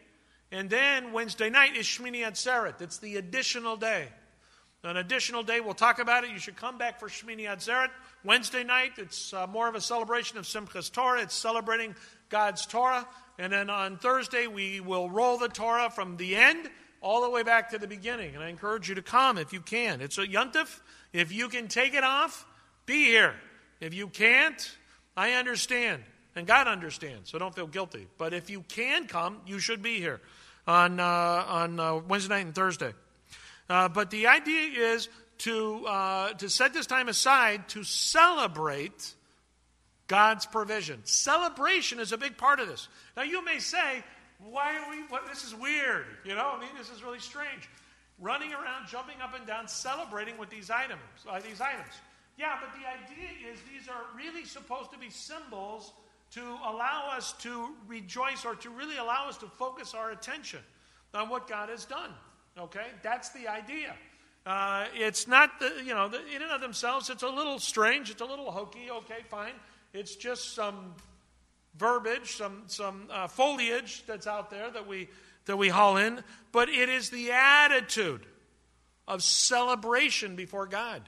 And 0.51 0.70
then 0.70 1.13
Wednesday 1.13 1.50
night 1.50 1.75
is 1.75 1.88
Shmini 1.88 2.20
Atzeret. 2.20 2.80
It's 2.80 3.00
the 3.00 3.15
additional 3.18 3.75
day. 3.75 4.08
An 4.84 4.98
additional 4.98 5.44
day, 5.44 5.62
we'll 5.62 5.74
talk 5.74 5.98
about 5.98 6.25
it. 6.25 6.30
You 6.30 6.38
should 6.38 6.58
come 6.58 6.77
back 6.77 7.00
for 7.00 7.08
Shmini 7.08 7.46
Atzeret. 7.46 7.89
Wednesday 8.24 8.63
night, 8.63 8.92
it's 8.98 9.34
uh, 9.34 9.48
more 9.48 9.68
of 9.68 9.75
a 9.75 9.82
celebration 9.82 10.38
of 10.38 10.44
Simchas 10.44 10.92
Torah. 10.92 11.22
It's 11.22 11.34
celebrating 11.34 11.96
God's 12.30 12.65
Torah. 12.65 13.08
And 13.39 13.51
then 13.51 13.70
on 13.72 13.98
Thursday, 13.98 14.46
we 14.46 14.80
will 14.80 15.10
roll 15.10 15.38
the 15.38 15.48
Torah 15.48 15.89
from 15.89 16.18
the 16.18 16.36
end 16.36 16.70
all 17.01 17.22
the 17.22 17.30
way 17.30 17.44
back 17.44 17.72
to 17.72 17.80
the 17.80 17.88
beginning. 17.88 18.36
And 18.36 18.44
I 18.44 18.50
encourage 18.50 18.89
you 18.89 18.96
to 18.96 19.01
come 19.01 19.39
if 19.39 19.53
you 19.53 19.62
can. 19.62 20.01
It's 20.01 20.18
a 20.20 20.27
yuntif. 20.27 20.82
If 21.13 21.32
you 21.32 21.50
can 21.50 21.68
take 21.68 21.96
it 21.96 22.03
off, 22.03 22.46
be 22.86 23.06
here. 23.06 23.34
If 23.80 23.94
you 23.94 24.08
can't, 24.08 24.77
I 25.15 25.34
understand. 25.34 26.03
And 26.36 26.48
God 26.48 26.67
understands, 26.67 27.29
so 27.29 27.38
don't 27.38 27.53
feel 27.53 27.67
guilty. 27.67 28.08
But 28.17 28.34
if 28.34 28.50
you 28.50 28.62
can 28.67 29.05
come, 29.05 29.38
you 29.46 29.60
should 29.60 29.84
be 29.84 30.00
here 30.00 30.20
on, 30.65 31.00
uh, 31.00 31.03
on 31.03 31.79
uh, 31.79 31.98
Wednesday 31.98 32.34
night 32.34 32.46
and 32.48 32.55
Thursday. 32.55 32.93
Uh, 33.70 33.88
but 33.88 34.10
the 34.10 34.27
idea 34.27 34.93
is 34.93 35.10
to, 35.39 35.86
uh, 35.86 36.34
to 36.34 36.50
set 36.50 36.74
this 36.74 36.88
time 36.88 37.08
aside 37.08 37.70
to 37.70 37.84
celebrate 37.84 39.13
God's 40.08 40.46
provision. 40.46 41.01
Celebration 41.05 42.00
is 42.00 42.12
a 42.12 42.17
big 42.17 42.38
part 42.38 42.60
of 42.60 42.67
this. 42.67 42.88
Now, 43.15 43.24
you 43.24 43.43
may 43.46 43.60
say, 43.60 44.03
why 44.39 44.77
are 44.77 44.89
we, 44.89 45.03
what, 45.10 45.27
this 45.27 45.43
is 45.43 45.53
weird. 45.55 46.05
You 46.25 46.36
know, 46.36 46.53
I 46.55 46.60
mean, 46.60 46.70
this 46.77 46.89
is 46.89 47.03
really 47.03 47.20
strange. 47.20 47.70
Running 48.20 48.53
around, 48.53 48.88
jumping 48.89 49.22
up 49.22 49.36
and 49.38 49.46
down, 49.46 49.67
celebrating 49.67 50.38
with 50.38 50.50
these 50.50 50.70
items. 50.70 51.01
Uh, 51.29 51.39
these 51.39 51.62
items. 51.62 51.93
Yeah, 52.38 52.58
but 52.60 52.72
the 52.74 52.88
idea 52.88 53.30
is 53.52 53.60
these 53.72 53.88
are 53.88 54.04
really 54.18 54.46
supposed 54.46 54.92
to 54.92 54.98
be 54.98 55.10
symbols 55.10 55.94
to 56.32 56.42
allow 56.42 57.12
us 57.16 57.34
to 57.34 57.70
rejoice 57.88 58.44
or 58.44 58.56
to 58.56 58.70
really 58.70 58.98
allow 58.98 59.28
us 59.30 59.38
to 59.38 59.46
focus 59.46 59.94
our 59.94 60.12
attention 60.12 60.60
on 61.13 61.30
what 61.30 61.48
God 61.48 61.70
has 61.70 61.86
done. 61.86 62.10
Okay? 62.58 62.88
That's 63.04 63.30
the 63.30 63.48
idea. 63.48 63.94
Uh, 64.46 64.86
it's 64.96 65.28
not, 65.28 65.60
the, 65.60 65.72
you 65.86 65.94
know, 65.94 66.10
the, 66.10 66.20
in 66.36 66.42
and 66.42 66.52
of 66.52 66.60
themselves, 66.60 67.10
it's 67.10 67.24
a 67.24 67.30
little 67.30 67.60
strange. 67.60 68.10
It's 68.10 68.22
a 68.22 68.25
little 68.25 68.52
hokey. 68.52 68.90
Okay, 68.92 69.20
fine. 69.30 69.54
It's 69.94 70.16
just 70.16 70.56
some 70.56 70.96
verbiage, 71.78 72.36
some, 72.36 72.63
some 72.68 73.10
uh, 73.12 73.28
foliage 73.28 74.04
that's 74.06 74.28
out 74.28 74.50
there 74.50 74.70
that 74.72 74.88
we, 74.88 75.08
that 75.46 75.58
we 75.58 75.70
haul 75.70 75.98
in. 75.98 76.24
But 76.52 76.70
it 76.70 76.90
is 76.90 77.10
the 77.10 77.32
attitude 77.32 78.25
of 79.08 79.22
celebration 79.22 80.36
before 80.36 80.66
God. 80.66 81.04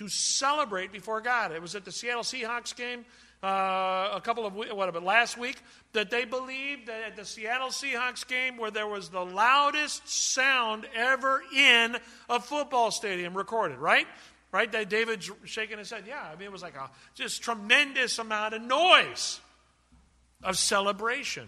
To 0.00 0.08
celebrate 0.08 0.92
before 0.92 1.20
God. 1.20 1.52
It 1.52 1.60
was 1.60 1.74
at 1.74 1.84
the 1.84 1.92
Seattle 1.92 2.22
Seahawks 2.22 2.74
game 2.74 3.04
uh, 3.42 4.12
a 4.14 4.20
couple 4.22 4.46
of 4.46 4.54
what 4.54 4.88
about 4.88 5.02
last 5.02 5.36
week 5.36 5.58
that 5.92 6.10
they 6.10 6.24
believed 6.24 6.88
that 6.88 7.02
at 7.02 7.16
the 7.16 7.24
Seattle 7.26 7.68
Seahawks 7.68 8.26
game 8.26 8.56
where 8.56 8.70
there 8.70 8.86
was 8.86 9.10
the 9.10 9.22
loudest 9.22 10.08
sound 10.08 10.86
ever 10.94 11.42
in 11.54 11.98
a 12.30 12.40
football 12.40 12.90
stadium 12.90 13.36
recorded, 13.36 13.76
right? 13.76 14.06
Right? 14.52 14.72
That 14.72 14.88
David's 14.88 15.30
shaking 15.44 15.76
his 15.76 15.90
head. 15.90 16.04
Yeah, 16.08 16.22
I 16.22 16.34
mean 16.36 16.46
it 16.46 16.52
was 16.52 16.62
like 16.62 16.76
a 16.76 16.90
just 17.14 17.42
tremendous 17.42 18.18
amount 18.18 18.54
of 18.54 18.62
noise 18.62 19.38
of 20.42 20.56
celebration. 20.56 21.46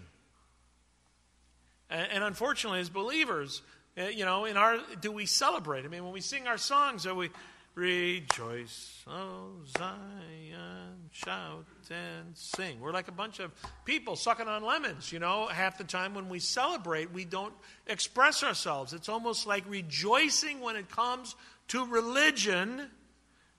And, 1.89 2.07
and 2.11 2.23
unfortunately, 2.23 2.81
as 2.81 2.89
believers, 2.89 3.63
uh, 3.97 4.03
you 4.03 4.25
know, 4.25 4.45
in 4.45 4.57
our 4.57 4.77
do 5.01 5.11
we 5.11 5.25
celebrate? 5.25 5.85
I 5.85 5.87
mean, 5.87 6.03
when 6.03 6.13
we 6.13 6.21
sing 6.21 6.47
our 6.47 6.59
songs, 6.59 7.07
are 7.07 7.15
we 7.15 7.29
rejoice, 7.75 9.03
oh 9.07 9.51
Zion, 9.77 11.09
shout 11.11 11.65
and 11.89 12.35
sing. 12.35 12.79
We're 12.79 12.91
like 12.91 13.07
a 13.07 13.13
bunch 13.13 13.39
of 13.39 13.51
people 13.85 14.15
sucking 14.15 14.47
on 14.47 14.63
lemons, 14.63 15.11
you 15.11 15.19
know. 15.19 15.47
Half 15.47 15.77
the 15.77 15.83
time 15.83 16.13
when 16.13 16.29
we 16.29 16.39
celebrate, 16.39 17.11
we 17.11 17.25
don't 17.25 17.53
express 17.87 18.43
ourselves. 18.43 18.93
It's 18.93 19.09
almost 19.09 19.47
like 19.47 19.63
rejoicing 19.67 20.59
when 20.59 20.75
it 20.75 20.89
comes 20.89 21.35
to 21.69 21.85
religion 21.85 22.89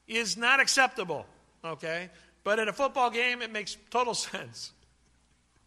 is 0.06 0.36
not 0.36 0.60
acceptable, 0.60 1.26
okay? 1.64 2.10
But 2.44 2.58
at 2.58 2.68
a 2.68 2.72
football 2.72 3.10
game, 3.10 3.42
it 3.42 3.50
makes 3.50 3.76
total 3.90 4.14
sense. 4.14 4.72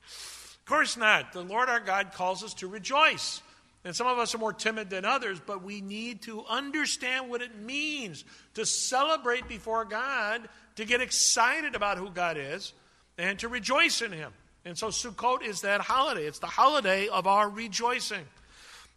Of 0.03 0.65
course 0.65 0.97
not. 0.97 1.33
The 1.33 1.41
Lord 1.41 1.69
our 1.69 1.79
God 1.79 2.13
calls 2.13 2.43
us 2.43 2.53
to 2.55 2.67
rejoice. 2.67 3.41
And 3.84 3.96
some 3.96 4.07
of 4.07 4.17
us 4.17 4.36
are 4.36 4.38
more 4.38 4.53
timid 4.53 4.89
than 4.89 5.05
others, 5.05 5.39
but 5.46 5.63
we 5.63 5.81
need 5.81 6.24
to 6.24 6.43
understand 6.50 7.29
what 7.29 7.41
it 7.41 7.57
means 7.57 8.25
to 8.55 8.65
celebrate 8.65 9.48
before 9.48 9.86
God, 9.86 10.50
to 10.75 10.86
get 10.86 11.00
excited 11.00 11.75
about 11.75 11.98
who 11.98 12.10
God 12.10 12.38
is, 12.38 12.74
and 13.17 13.39
to 13.39 13.48
rejoice 13.48 14.01
in 14.01 14.12
Him. 14.12 14.34
And 14.65 14.77
so 14.77 14.88
Sukkot 14.88 15.43
is 15.43 15.62
that 15.62 15.79
holiday. 15.79 16.25
It's 16.25 16.39
the 16.39 16.48
holiday 16.48 17.07
of 17.07 17.27
our 17.27 17.50
rejoicing. 17.50 18.25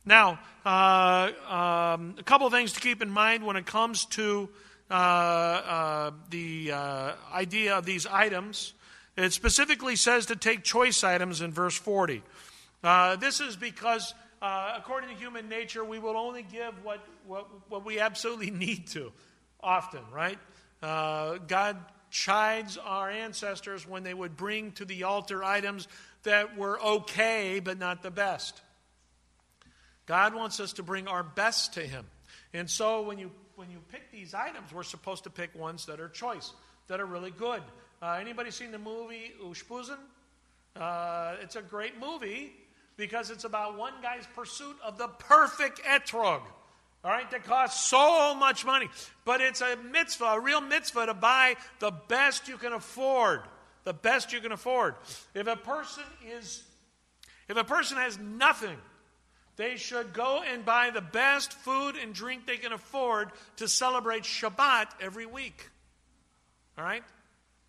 Now, 0.05 0.41
uh, 0.65 1.31
um, 1.47 2.17
a 2.19 2.23
couple 2.25 2.47
of 2.47 2.53
things 2.53 2.73
to 2.73 2.81
keep 2.81 3.03
in 3.03 3.11
mind 3.11 3.45
when 3.45 3.57
it 3.57 3.67
comes 3.67 4.07
to 4.07 4.49
uh, 4.91 4.95
uh, 4.95 6.11
the 6.31 6.73
uh, 6.73 7.13
idea 7.33 7.77
of 7.79 7.85
these 7.85 8.07
items. 8.07 8.75
It 9.17 9.33
specifically 9.33 9.95
says 9.95 10.27
to 10.27 10.37
take 10.37 10.65
choice 10.65 11.05
items 11.05 11.43
in 11.43 11.53
verse 11.53 11.77
40. 11.77 12.23
Uh, 12.83 13.17
this 13.17 13.41
is 13.41 13.57
because 13.57 14.15
uh, 14.43 14.75
according 14.77 15.11
to 15.11 15.15
human 15.17 15.49
nature, 15.49 15.85
we 15.85 15.99
will 15.99 16.17
only 16.17 16.43
give 16.43 16.73
what, 16.85 17.05
what, 17.27 17.49
what 17.69 17.85
we 17.85 18.01
absolutely 18.01 18.51
need 18.67 18.87
to, 18.89 19.13
often, 19.61 20.01
right? 20.13 20.39
Uh, 20.83 21.39
God 21.47 21.77
chides 22.11 22.77
our 22.79 23.11
ancestors 23.11 23.87
when 23.87 24.03
they 24.03 24.15
would 24.15 24.37
bring 24.37 24.73
to 24.73 24.85
the 24.85 25.05
altar 25.05 25.45
items 25.45 25.87
that 26.25 26.57
were 26.57 26.81
okay, 26.81 27.61
but 27.61 27.79
not 27.79 28.03
the 28.03 28.11
best. 28.11 28.61
God 30.07 30.35
wants 30.35 30.59
us 30.59 30.73
to 30.75 30.83
bring 30.83 31.07
our 31.07 31.23
best 31.23 31.75
to 31.75 31.81
Him. 31.81 32.05
And 32.53 32.69
so 32.69 33.03
when 33.03 33.19
you, 33.19 33.31
when 33.55 33.71
you 33.71 33.79
pick 33.93 34.11
these 34.11 34.35
items, 34.35 34.73
we're 34.73 34.83
supposed 34.83 35.25
to 35.25 35.31
pick 35.31 35.55
ones 35.55 35.87
that 35.87 36.01
are 36.01 36.09
choice, 36.09 36.53
that 36.89 37.01
are 37.01 37.07
really 37.07 37.31
good. 37.31 37.63
Uh, 38.03 38.19
anybody 38.21 38.51
seen 38.51 38.73
the 38.73 38.79
movie 38.79 39.33
Ushpizin? 39.45 39.99
Uh, 40.75 41.37
it's 41.43 41.57
a 41.57 41.63
great 41.63 41.99
movie, 42.01 42.53
because 43.01 43.31
it's 43.31 43.45
about 43.45 43.79
one 43.79 43.95
guy's 44.03 44.27
pursuit 44.37 44.77
of 44.85 44.99
the 44.99 45.09
perfect 45.09 45.83
etrog. 45.83 46.43
All 47.03 47.11
right, 47.11 47.29
that 47.31 47.45
costs 47.45 47.89
so 47.89 48.35
much 48.35 48.67
money. 48.67 48.89
But 49.25 49.41
it's 49.41 49.63
a 49.63 49.77
mitzvah, 49.91 50.25
a 50.25 50.41
real 50.41 50.61
mitzvah 50.61 51.07
to 51.07 51.15
buy 51.15 51.57
the 51.79 51.91
best 51.91 52.47
you 52.47 52.59
can 52.59 52.75
afford. 52.75 53.41
The 53.85 53.95
best 53.95 54.35
you 54.35 54.41
can 54.41 54.53
afford. 54.53 54.97
If 55.35 55.47
a 55.47 55.57
person 55.57 56.05
is 56.29 56.63
if 57.49 57.57
a 57.57 57.65
person 57.65 57.97
has 57.97 58.19
nothing, 58.19 58.77
they 59.57 59.77
should 59.77 60.13
go 60.13 60.43
and 60.43 60.65
buy 60.65 60.91
the 60.91 61.01
best 61.01 61.55
food 61.55 61.97
and 61.97 62.15
drink 62.15 62.47
they 62.47 62.59
can 62.59 62.73
afford 62.73 63.31
to 63.57 63.67
celebrate 63.67 64.23
Shabbat 64.23 64.87
every 65.01 65.27
week. 65.27 65.69
All 66.79 66.85
right? 66.85 67.03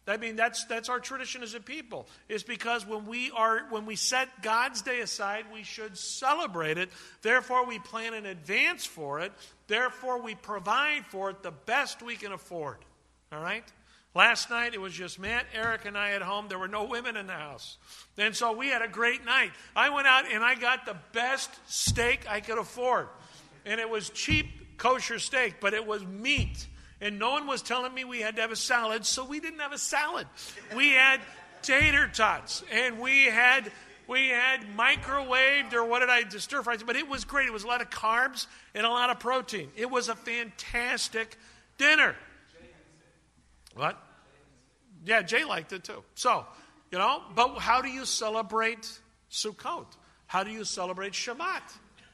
I 0.07 0.17
mean, 0.17 0.35
that's, 0.35 0.65
that's 0.65 0.89
our 0.89 0.99
tradition 0.99 1.43
as 1.43 1.53
a 1.53 1.59
people, 1.59 2.07
is 2.27 2.43
because 2.43 2.87
when 2.87 3.05
we, 3.05 3.31
are, 3.31 3.61
when 3.69 3.85
we 3.85 3.95
set 3.95 4.41
God's 4.41 4.81
day 4.81 5.01
aside, 5.01 5.45
we 5.53 5.63
should 5.63 5.95
celebrate 5.95 6.77
it. 6.77 6.89
Therefore, 7.21 7.67
we 7.67 7.77
plan 7.77 8.15
in 8.15 8.25
advance 8.25 8.83
for 8.83 9.19
it. 9.19 9.31
Therefore, 9.67 10.21
we 10.21 10.33
provide 10.33 11.05
for 11.05 11.29
it 11.29 11.43
the 11.43 11.51
best 11.51 12.01
we 12.01 12.15
can 12.15 12.31
afford. 12.31 12.77
All 13.31 13.39
right? 13.39 13.63
Last 14.13 14.49
night, 14.49 14.73
it 14.73 14.81
was 14.81 14.91
just 14.91 15.19
Matt, 15.19 15.45
Eric, 15.53 15.85
and 15.85 15.97
I 15.97 16.11
at 16.11 16.21
home. 16.21 16.47
There 16.49 16.59
were 16.59 16.67
no 16.67 16.83
women 16.83 17.15
in 17.15 17.27
the 17.27 17.33
house. 17.33 17.77
And 18.17 18.35
so 18.35 18.51
we 18.51 18.67
had 18.67 18.81
a 18.81 18.87
great 18.87 19.23
night. 19.23 19.51
I 19.75 19.89
went 19.89 20.07
out 20.07 20.25
and 20.29 20.43
I 20.43 20.55
got 20.55 20.85
the 20.85 20.97
best 21.13 21.49
steak 21.67 22.29
I 22.29 22.41
could 22.41 22.57
afford. 22.57 23.07
And 23.65 23.79
it 23.79 23.89
was 23.89 24.09
cheap 24.09 24.77
kosher 24.77 25.19
steak, 25.19 25.55
but 25.61 25.73
it 25.73 25.85
was 25.85 26.03
meat 26.05 26.67
and 27.01 27.19
no 27.19 27.31
one 27.31 27.47
was 27.47 27.61
telling 27.61 27.93
me 27.93 28.05
we 28.05 28.21
had 28.21 28.35
to 28.35 28.41
have 28.41 28.51
a 28.51 28.55
salad, 28.55 29.05
so 29.05 29.25
we 29.25 29.39
didn't 29.39 29.59
have 29.59 29.73
a 29.73 29.77
salad. 29.77 30.27
We 30.75 30.91
had 30.91 31.19
tater 31.61 32.07
tots, 32.07 32.63
and 32.71 32.99
we 32.99 33.25
had 33.25 33.71
we 34.07 34.27
had 34.27 34.65
microwaved 34.77 35.73
or 35.73 35.85
what 35.85 35.99
did 35.99 36.09
I 36.09 36.27
stir 36.27 36.63
fry? 36.63 36.75
But 36.85 36.97
it 36.97 37.07
was 37.07 37.23
great. 37.23 37.47
It 37.47 37.53
was 37.53 37.63
a 37.63 37.67
lot 37.67 37.81
of 37.81 37.89
carbs 37.89 38.45
and 38.75 38.85
a 38.85 38.89
lot 38.89 39.09
of 39.09 39.19
protein. 39.19 39.69
It 39.77 39.89
was 39.89 40.09
a 40.09 40.15
fantastic 40.15 41.37
dinner. 41.77 42.15
What? 43.73 43.97
Yeah, 45.05 45.21
Jay 45.21 45.45
liked 45.45 45.71
it 45.71 45.85
too. 45.85 46.03
So 46.15 46.45
You 46.91 46.97
know, 46.97 47.21
but 47.35 47.59
how 47.59 47.81
do 47.81 47.87
you 47.87 48.03
celebrate 48.03 48.99
Sukkot? 49.31 49.87
How 50.27 50.43
do 50.43 50.51
you 50.51 50.65
celebrate 50.65 51.13
Shabbat? 51.13 51.61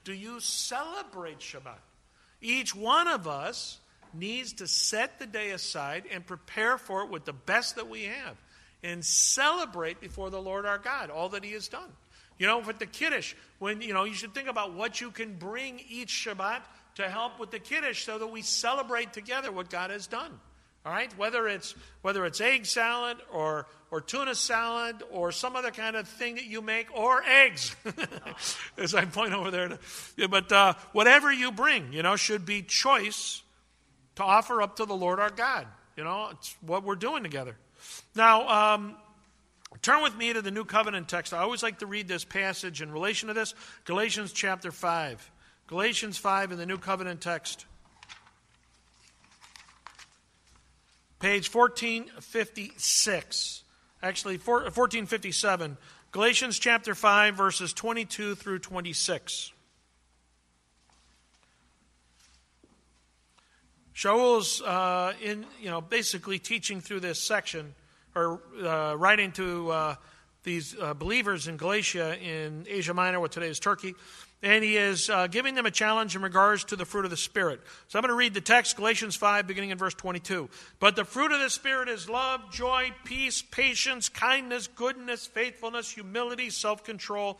Do 0.03 0.13
you 0.13 0.39
celebrate 0.39 1.39
Shabbat? 1.39 1.79
Each 2.41 2.75
one 2.75 3.07
of 3.07 3.27
us 3.27 3.79
needs 4.19 4.53
to 4.53 4.67
set 4.67 5.19
the 5.19 5.25
day 5.25 5.51
aside 5.51 6.05
and 6.11 6.25
prepare 6.25 6.77
for 6.77 7.03
it 7.03 7.09
with 7.09 7.25
the 7.25 7.33
best 7.33 7.75
that 7.75 7.89
we 7.89 8.03
have 8.03 8.37
and 8.83 9.03
celebrate 9.03 9.99
before 9.99 10.29
the 10.29 10.41
Lord 10.41 10.65
our 10.65 10.77
God 10.77 11.09
all 11.09 11.29
that 11.29 11.43
He 11.43 11.53
has 11.53 11.67
done. 11.67 11.89
You 12.37 12.45
know, 12.45 12.59
with 12.59 12.77
the 12.77 12.85
Kiddush, 12.85 13.33
when, 13.59 13.81
you 13.81 13.93
know, 13.93 14.03
you 14.03 14.13
should 14.13 14.33
think 14.33 14.47
about 14.47 14.73
what 14.73 15.01
you 15.01 15.09
can 15.09 15.33
bring 15.33 15.81
each 15.89 16.09
Shabbat 16.09 16.61
to 16.95 17.09
help 17.09 17.39
with 17.39 17.51
the 17.51 17.59
Kiddush 17.59 18.03
so 18.05 18.19
that 18.19 18.27
we 18.27 18.43
celebrate 18.43 19.13
together 19.13 19.51
what 19.51 19.69
God 19.69 19.89
has 19.89 20.05
done. 20.05 20.39
All 20.85 20.91
right? 20.91 21.11
Whether 21.17 21.47
it's, 21.47 21.73
whether 22.01 22.25
it's 22.25 22.39
egg 22.39 22.65
salad 22.65 23.17
or, 23.33 23.65
or 23.89 24.01
tuna 24.01 24.35
salad 24.35 24.97
or 25.11 25.31
some 25.31 25.55
other 25.55 25.71
kind 25.71 25.95
of 25.95 26.07
thing 26.07 26.35
that 26.35 26.45
you 26.45 26.61
make 26.61 26.95
or 26.95 27.23
eggs, 27.23 27.75
as 28.77 28.93
I 28.93 29.05
point 29.05 29.33
over 29.33 29.49
there. 29.49 29.69
To, 30.17 30.27
but 30.27 30.51
uh, 30.51 30.75
whatever 30.93 31.31
you 31.31 31.51
bring, 31.51 31.91
you 31.91 32.03
know, 32.03 32.15
should 32.15 32.45
be 32.45 32.61
choice 32.61 33.41
to 34.17 34.23
offer 34.23 34.61
up 34.61 34.75
to 34.77 34.85
the 34.85 34.95
Lord 34.95 35.19
our 35.19 35.29
God. 35.29 35.67
You 35.95 36.03
know, 36.03 36.29
it's 36.31 36.55
what 36.61 36.83
we're 36.83 36.95
doing 36.95 37.23
together. 37.23 37.55
Now, 38.15 38.73
um, 38.73 38.95
turn 39.83 40.01
with 40.01 40.17
me 40.17 40.33
to 40.33 40.41
the 40.41 40.49
New 40.49 40.65
Covenant 40.65 41.07
text. 41.07 41.33
I 41.33 41.39
always 41.39 41.61
like 41.61 41.79
to 41.79 41.85
read 41.85 42.07
this 42.07 42.23
passage 42.23 42.81
in 42.81 42.91
relation 42.91 43.27
to 43.27 43.35
this 43.35 43.53
Galatians 43.85 44.33
chapter 44.33 44.71
5. 44.71 45.31
Galatians 45.67 46.17
5 46.17 46.51
in 46.51 46.57
the 46.57 46.65
New 46.65 46.79
Covenant 46.79 47.21
text. 47.21 47.67
Page 51.19 51.53
1456. 51.53 53.63
Actually, 54.01 54.37
1457. 54.37 55.77
Galatians 56.11 56.57
chapter 56.57 56.95
5, 56.95 57.35
verses 57.35 57.73
22 57.73 58.33
through 58.33 58.59
26. 58.59 59.51
Shaul's 63.97 64.61
uh, 64.61 65.13
in, 65.23 65.43
you 65.59 65.71
know, 65.71 65.81
basically 65.81 66.37
teaching 66.37 66.81
through 66.81 66.99
this 66.99 67.19
section, 67.19 67.73
or 68.15 68.39
uh, 68.63 68.93
writing 68.95 69.31
to 69.31 69.71
uh, 69.71 69.95
these 70.43 70.75
uh, 70.79 70.93
believers 70.93 71.47
in 71.47 71.57
Galatia 71.57 72.15
in 72.21 72.67
Asia 72.69 72.93
Minor, 72.93 73.19
what 73.19 73.31
today 73.31 73.47
is 73.47 73.59
Turkey, 73.59 73.95
and 74.43 74.63
he 74.63 74.77
is 74.77 75.09
uh, 75.09 75.25
giving 75.25 75.55
them 75.55 75.65
a 75.65 75.71
challenge 75.71 76.15
in 76.15 76.21
regards 76.21 76.63
to 76.65 76.75
the 76.75 76.85
fruit 76.85 77.05
of 77.05 77.09
the 77.09 77.17
Spirit. 77.17 77.59
So 77.87 77.97
I'm 77.97 78.03
going 78.03 78.09
to 78.09 78.15
read 78.15 78.35
the 78.35 78.39
text, 78.39 78.77
Galatians 78.77 79.15
5, 79.15 79.47
beginning 79.47 79.71
in 79.71 79.79
verse 79.79 79.95
22. 79.95 80.47
But 80.79 80.95
the 80.95 81.03
fruit 81.03 81.31
of 81.31 81.39
the 81.39 81.49
Spirit 81.49 81.89
is 81.89 82.07
love, 82.07 82.51
joy, 82.51 82.91
peace, 83.03 83.41
patience, 83.41 84.09
kindness, 84.09 84.67
goodness, 84.67 85.25
faithfulness, 85.25 85.89
humility, 85.89 86.51
self 86.51 86.83
control. 86.83 87.39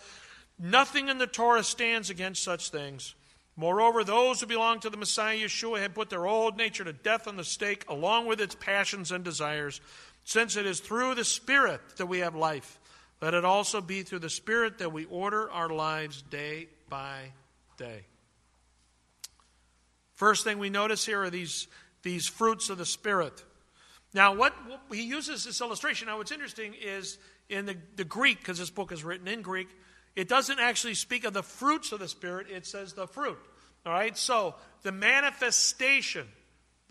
Nothing 0.58 1.10
in 1.10 1.20
the 1.20 1.28
Torah 1.28 1.64
stands 1.64 2.10
against 2.10 2.42
such 2.44 2.72
things. 2.72 3.14
Moreover, 3.60 4.04
those 4.04 4.40
who 4.40 4.46
belong 4.46 4.80
to 4.82 4.90
the 4.92 4.98
Messiah 4.98 5.36
Yeshua 5.36 5.82
have 5.82 5.96
put 5.96 6.12
their 6.12 6.28
old 6.28 6.58
nature 6.58 6.84
to 6.84 6.94
death 6.94 7.28
on 7.28 7.38
the 7.38 7.44
stake, 7.44 7.84
along 7.90 8.28
with 8.28 8.40
its 8.40 8.54
passions 8.54 9.12
and 9.12 9.24
desires. 9.24 9.82
Since 10.24 10.58
it 10.58 10.68
is 10.68 10.80
through 10.80 11.16
the 11.16 11.26
Spirit 11.26 11.82
that 11.98 12.06
we 12.06 12.20
have 12.20 12.36
life, 12.36 12.80
let 13.20 13.34
it 13.34 13.44
also 13.44 13.82
be 13.82 14.04
through 14.04 14.20
the 14.20 14.30
Spirit 14.30 14.78
that 14.78 14.94
we 14.94 15.06
order 15.06 15.50
our 15.50 15.70
lives 15.70 16.22
day 16.30 16.68
by 16.88 17.32
day. 17.78 18.02
First 20.14 20.44
thing 20.44 20.60
we 20.60 20.70
notice 20.70 21.04
here 21.04 21.24
are 21.24 21.30
these, 21.32 21.68
these 22.04 22.28
fruits 22.28 22.70
of 22.70 22.78
the 22.78 22.86
Spirit. 22.86 23.44
Now, 24.14 24.36
what, 24.36 24.54
what 24.68 24.82
he 24.92 25.04
uses 25.04 25.46
this 25.46 25.62
illustration. 25.62 26.08
Now, 26.08 26.18
what's 26.18 26.32
interesting 26.32 26.76
is 26.80 27.18
in 27.50 27.66
the, 27.66 27.78
the 27.96 28.04
Greek, 28.04 28.38
because 28.38 28.60
this 28.60 28.70
book 28.70 28.92
is 28.92 29.04
written 29.04 29.28
in 29.28 29.42
Greek, 29.42 29.70
it 30.18 30.28
doesn't 30.28 30.60
actually 30.60 30.96
speak 30.96 31.26
of 31.26 31.34
the 31.34 31.44
fruits 31.44 31.92
of 31.92 32.00
the 32.00 32.08
Spirit, 32.08 32.48
it 32.50 32.66
says 32.66 32.94
the 32.94 33.06
fruit. 33.06 33.38
All 33.86 33.94
right? 33.94 34.18
So, 34.18 34.56
the 34.82 34.92
manifestation, 34.92 36.28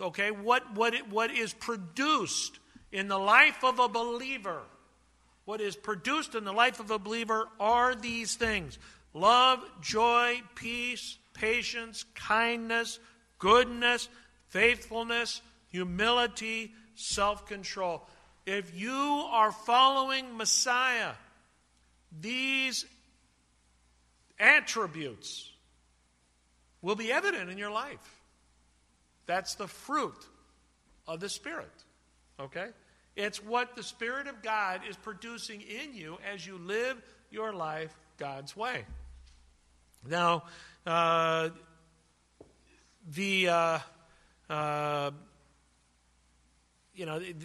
okay, 0.00 0.30
what, 0.30 0.76
what, 0.76 0.94
it, 0.94 1.10
what 1.10 1.32
is 1.32 1.52
produced 1.52 2.60
in 2.92 3.08
the 3.08 3.18
life 3.18 3.64
of 3.64 3.80
a 3.80 3.88
believer, 3.88 4.60
what 5.44 5.60
is 5.60 5.74
produced 5.74 6.36
in 6.36 6.44
the 6.44 6.52
life 6.52 6.78
of 6.78 6.92
a 6.92 7.00
believer 7.00 7.48
are 7.58 7.96
these 7.96 8.36
things 8.36 8.78
love, 9.12 9.58
joy, 9.80 10.40
peace, 10.54 11.18
patience, 11.34 12.04
kindness, 12.14 13.00
goodness, 13.40 14.08
faithfulness, 14.50 15.42
humility, 15.70 16.72
self 16.94 17.44
control. 17.46 18.06
If 18.46 18.78
you 18.78 18.94
are 19.32 19.50
following 19.50 20.36
Messiah, 20.36 21.14
these 22.20 22.86
attributes 24.38 25.50
will 26.82 26.96
be 26.96 27.12
evident 27.12 27.50
in 27.50 27.58
your 27.58 27.70
life. 27.70 28.20
That's 29.26 29.54
the 29.56 29.66
fruit 29.66 30.26
of 31.06 31.20
the 31.20 31.28
Spirit. 31.28 31.72
Okay? 32.38 32.68
It's 33.16 33.42
what 33.42 33.76
the 33.76 33.82
Spirit 33.82 34.26
of 34.26 34.42
God 34.42 34.82
is 34.88 34.96
producing 34.96 35.62
in 35.62 35.94
you 35.94 36.18
as 36.32 36.46
you 36.46 36.58
live 36.58 37.02
your 37.30 37.52
life 37.52 37.94
God's 38.18 38.56
way. 38.56 38.84
Now, 40.08 40.44
uh, 40.86 41.50
the, 43.10 43.48
uh, 43.48 43.78
uh, 44.48 45.10
you 46.94 47.06
know, 47.06 47.16
it, 47.16 47.36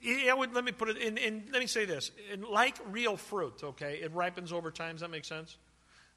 it 0.00 0.36
would, 0.36 0.54
let 0.54 0.64
me 0.64 0.72
put 0.72 0.90
it 0.90 0.98
in, 0.98 1.16
in, 1.16 1.44
let 1.50 1.60
me 1.60 1.66
say 1.66 1.86
this. 1.86 2.10
In, 2.32 2.42
like 2.42 2.76
real 2.90 3.16
fruit, 3.16 3.62
okay, 3.64 4.00
it 4.02 4.12
ripens 4.12 4.52
over 4.52 4.70
time. 4.70 4.92
Does 4.92 5.00
that 5.00 5.10
make 5.10 5.24
sense? 5.24 5.56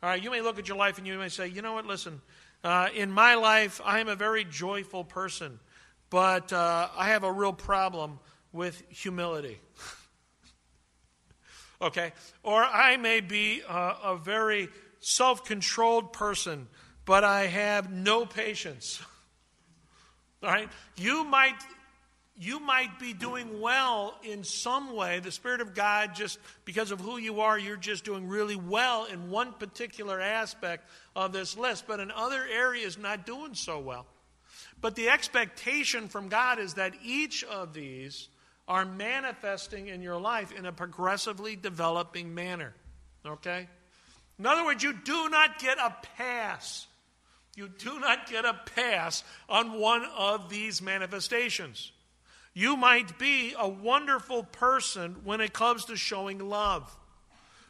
All 0.04 0.10
right, 0.10 0.22
you 0.22 0.30
may 0.30 0.42
look 0.42 0.60
at 0.60 0.68
your 0.68 0.78
life 0.78 1.00
and 1.00 1.08
you 1.08 1.18
may 1.18 1.30
say, 1.30 1.48
you 1.48 1.64
know 1.64 1.74
what, 1.74 1.88
listen, 1.88 2.22
uh, 2.64 2.90
in 2.94 3.12
my 3.12 3.34
life, 3.34 3.82
I 3.84 4.00
am 4.00 4.08
a 4.08 4.16
very 4.16 4.44
joyful 4.44 5.04
person, 5.04 5.60
but 6.12 6.54
uh, 6.54 6.90
I 6.96 7.10
have 7.10 7.24
a 7.24 7.32
real 7.32 7.54
problem 7.54 8.20
with 8.52 8.84
humility. 8.90 9.60
okay? 11.82 12.14
Or 12.44 12.64
I 12.64 12.98
may 12.98 13.22
be 13.22 13.62
a, 13.68 13.96
a 14.04 14.18
very 14.18 14.70
self 15.00 15.46
controlled 15.46 16.14
person, 16.14 16.68
but 17.06 17.24
I 17.24 17.48
have 17.48 17.92
no 17.92 18.26
patience. 18.26 19.02
All 20.44 20.50
right? 20.50 20.70
You 20.96 21.24
might 21.24 21.56
you 22.40 22.60
might 22.60 23.00
be 23.00 23.14
doing 23.14 23.62
well 23.62 24.16
in 24.24 24.44
some 24.44 24.96
way. 24.96 25.20
The 25.20 25.32
Spirit 25.32 25.60
of 25.60 25.74
God, 25.74 26.14
just 26.14 26.38
because 26.66 26.92
of 26.92 27.00
who 27.00 27.18
you 27.18 27.42
are, 27.42 27.58
you're 27.58 27.76
just 27.78 28.06
doing 28.06 28.28
really 28.28 28.56
well 28.56 29.06
in 29.06 29.32
one 29.32 29.54
particular 29.54 30.22
aspect 30.22 30.88
of 31.16 31.34
this 31.34 31.58
list, 31.58 31.86
but 31.88 32.00
in 32.00 32.12
other 32.12 32.46
areas, 32.46 32.98
not 32.98 33.26
doing 33.26 33.56
so 33.56 33.80
well. 33.80 34.06
But 34.82 34.96
the 34.96 35.10
expectation 35.10 36.08
from 36.08 36.30
God 36.30 36.60
is 36.60 36.76
that 36.76 36.94
each 37.04 37.44
of 37.44 37.74
these 37.74 38.30
are 38.68 38.86
manifesting 38.86 39.88
in 39.88 40.04
your 40.04 40.20
life 40.20 40.52
in 40.52 40.66
a 40.68 40.72
progressively 40.72 41.56
developing 41.56 42.36
manner. 42.36 42.76
Okay? 43.26 43.68
In 44.38 44.46
other 44.46 44.64
words, 44.64 44.84
you 44.84 44.94
do 44.94 45.30
not 45.30 45.58
get 45.58 45.80
a 45.80 45.96
pass. 46.18 46.86
You 47.56 47.68
do 47.68 48.00
not 48.00 48.30
get 48.30 48.46
a 48.46 48.60
pass 48.76 49.24
on 49.50 49.80
one 49.80 50.06
of 50.16 50.50
these 50.50 50.82
manifestations. 50.82 51.92
You 52.58 52.76
might 52.76 53.20
be 53.20 53.54
a 53.56 53.70
wonderful 53.70 54.42
person 54.42 55.18
when 55.24 55.42
it 55.42 55.54
comes 55.54 55.86
to 55.86 55.96
showing 55.96 56.40
love. 56.40 56.92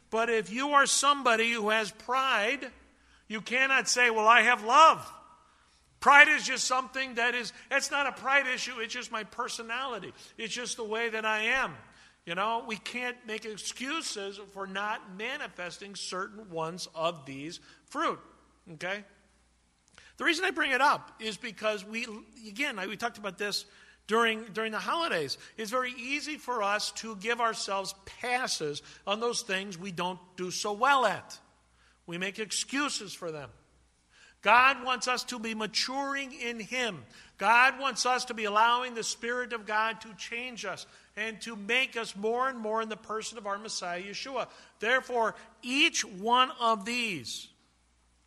But 0.08 0.30
if 0.30 0.50
you 0.50 0.70
are 0.70 0.86
somebody 0.86 1.52
who 1.52 1.68
has 1.68 1.90
pride, 1.90 2.66
you 3.28 3.42
cannot 3.42 3.86
say, 3.86 4.08
Well, 4.08 4.26
I 4.26 4.40
have 4.40 4.64
love. 4.64 5.06
Pride 6.00 6.28
is 6.28 6.46
just 6.46 6.64
something 6.64 7.16
that 7.16 7.34
is, 7.34 7.52
it's 7.70 7.90
not 7.90 8.06
a 8.06 8.12
pride 8.12 8.46
issue, 8.46 8.80
it's 8.80 8.94
just 8.94 9.12
my 9.12 9.24
personality. 9.24 10.14
It's 10.38 10.54
just 10.54 10.78
the 10.78 10.84
way 10.84 11.10
that 11.10 11.26
I 11.26 11.40
am. 11.40 11.74
You 12.24 12.34
know, 12.34 12.64
we 12.66 12.78
can't 12.78 13.18
make 13.26 13.44
excuses 13.44 14.40
for 14.54 14.66
not 14.66 15.02
manifesting 15.18 15.96
certain 15.96 16.48
ones 16.48 16.88
of 16.94 17.26
these 17.26 17.60
fruit. 17.90 18.20
Okay? 18.72 19.04
The 20.16 20.24
reason 20.24 20.46
I 20.46 20.50
bring 20.50 20.70
it 20.70 20.80
up 20.80 21.12
is 21.20 21.36
because 21.36 21.84
we, 21.84 22.06
again, 22.48 22.80
we 22.88 22.96
talked 22.96 23.18
about 23.18 23.36
this 23.36 23.66
during, 24.08 24.42
during 24.54 24.72
the 24.72 24.78
holidays. 24.78 25.38
It's 25.56 25.70
very 25.70 25.92
easy 25.92 26.36
for 26.36 26.62
us 26.62 26.90
to 26.92 27.14
give 27.16 27.40
ourselves 27.40 27.94
passes 28.20 28.82
on 29.06 29.20
those 29.20 29.42
things 29.42 29.78
we 29.78 29.92
don't 29.92 30.18
do 30.36 30.50
so 30.50 30.72
well 30.72 31.06
at. 31.06 31.38
We 32.06 32.18
make 32.18 32.40
excuses 32.40 33.12
for 33.12 33.30
them. 33.30 33.50
God 34.40 34.84
wants 34.84 35.08
us 35.08 35.24
to 35.24 35.38
be 35.38 35.54
maturing 35.54 36.32
in 36.32 36.58
Him. 36.58 37.04
God 37.38 37.78
wants 37.78 38.06
us 38.06 38.24
to 38.26 38.34
be 38.34 38.44
allowing 38.44 38.94
the 38.94 39.02
Spirit 39.02 39.52
of 39.52 39.66
God 39.66 40.00
to 40.02 40.14
change 40.14 40.64
us 40.64 40.86
and 41.16 41.40
to 41.42 41.54
make 41.54 41.96
us 41.96 42.16
more 42.16 42.48
and 42.48 42.58
more 42.58 42.80
in 42.80 42.88
the 42.88 42.96
person 42.96 43.36
of 43.36 43.46
our 43.46 43.58
Messiah, 43.58 44.02
Yeshua. 44.02 44.48
Therefore, 44.78 45.34
each 45.62 46.04
one 46.04 46.50
of 46.60 46.84
these, 46.84 47.48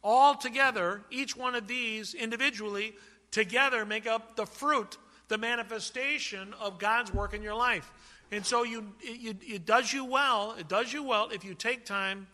all 0.04 0.36
together, 0.36 1.02
each 1.10 1.36
one 1.36 1.56
of 1.56 1.67
these 1.67 2.13
individually, 2.13 2.94
together 3.32 3.86
make 3.86 4.06
up 4.06 4.36
the 4.36 4.46
fruit 4.46 4.98
the 5.32 5.38
manifestation 5.38 6.54
of 6.60 6.78
God's 6.78 7.13
work 7.13 7.34
in 7.34 7.41
your 7.41 7.56
life. 7.56 7.89
And 8.34 8.46
so 8.46 8.63
you, 8.63 8.91
it, 9.00 9.38
it 9.41 9.65
does 9.65 9.91
you 9.94 10.04
well, 10.04 10.56
it 10.60 10.67
does 10.67 10.91
you 10.91 11.04
well 11.04 11.30
if 11.30 11.46
you 11.46 11.54
take 11.54 11.86
time 11.86 12.28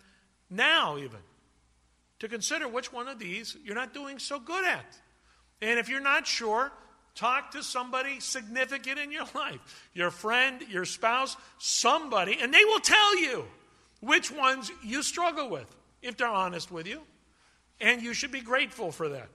now, 0.50 0.98
even, 0.98 1.20
to 2.20 2.28
consider 2.28 2.68
which 2.68 2.92
one 2.92 3.08
of 3.08 3.20
these 3.20 3.56
you're 3.64 3.76
not 3.76 3.94
doing 3.94 4.18
so 4.18 4.40
good 4.40 4.66
at. 4.66 4.98
And 5.62 5.80
if 5.80 5.90
you're 5.90 6.02
not 6.02 6.26
sure, 6.26 6.72
talk 7.14 7.52
to 7.52 7.62
somebody 7.62 8.20
significant 8.20 8.98
in 8.98 9.12
your 9.12 9.26
life 9.36 9.90
your 9.94 10.10
friend, 10.10 10.64
your 10.68 10.86
spouse, 10.86 11.38
somebody, 11.60 12.40
and 12.42 12.52
they 12.52 12.66
will 12.66 12.80
tell 12.80 13.22
you 13.22 13.46
which 14.00 14.32
ones 14.32 14.72
you 14.84 15.04
struggle 15.04 15.52
with 15.52 15.76
if 16.02 16.18
they're 16.18 16.28
honest 16.28 16.72
with 16.72 16.88
you. 16.88 17.02
And 17.80 18.02
you 18.02 18.16
should 18.16 18.32
be 18.32 18.42
grateful 18.42 18.92
for 18.92 19.10
that 19.10 19.30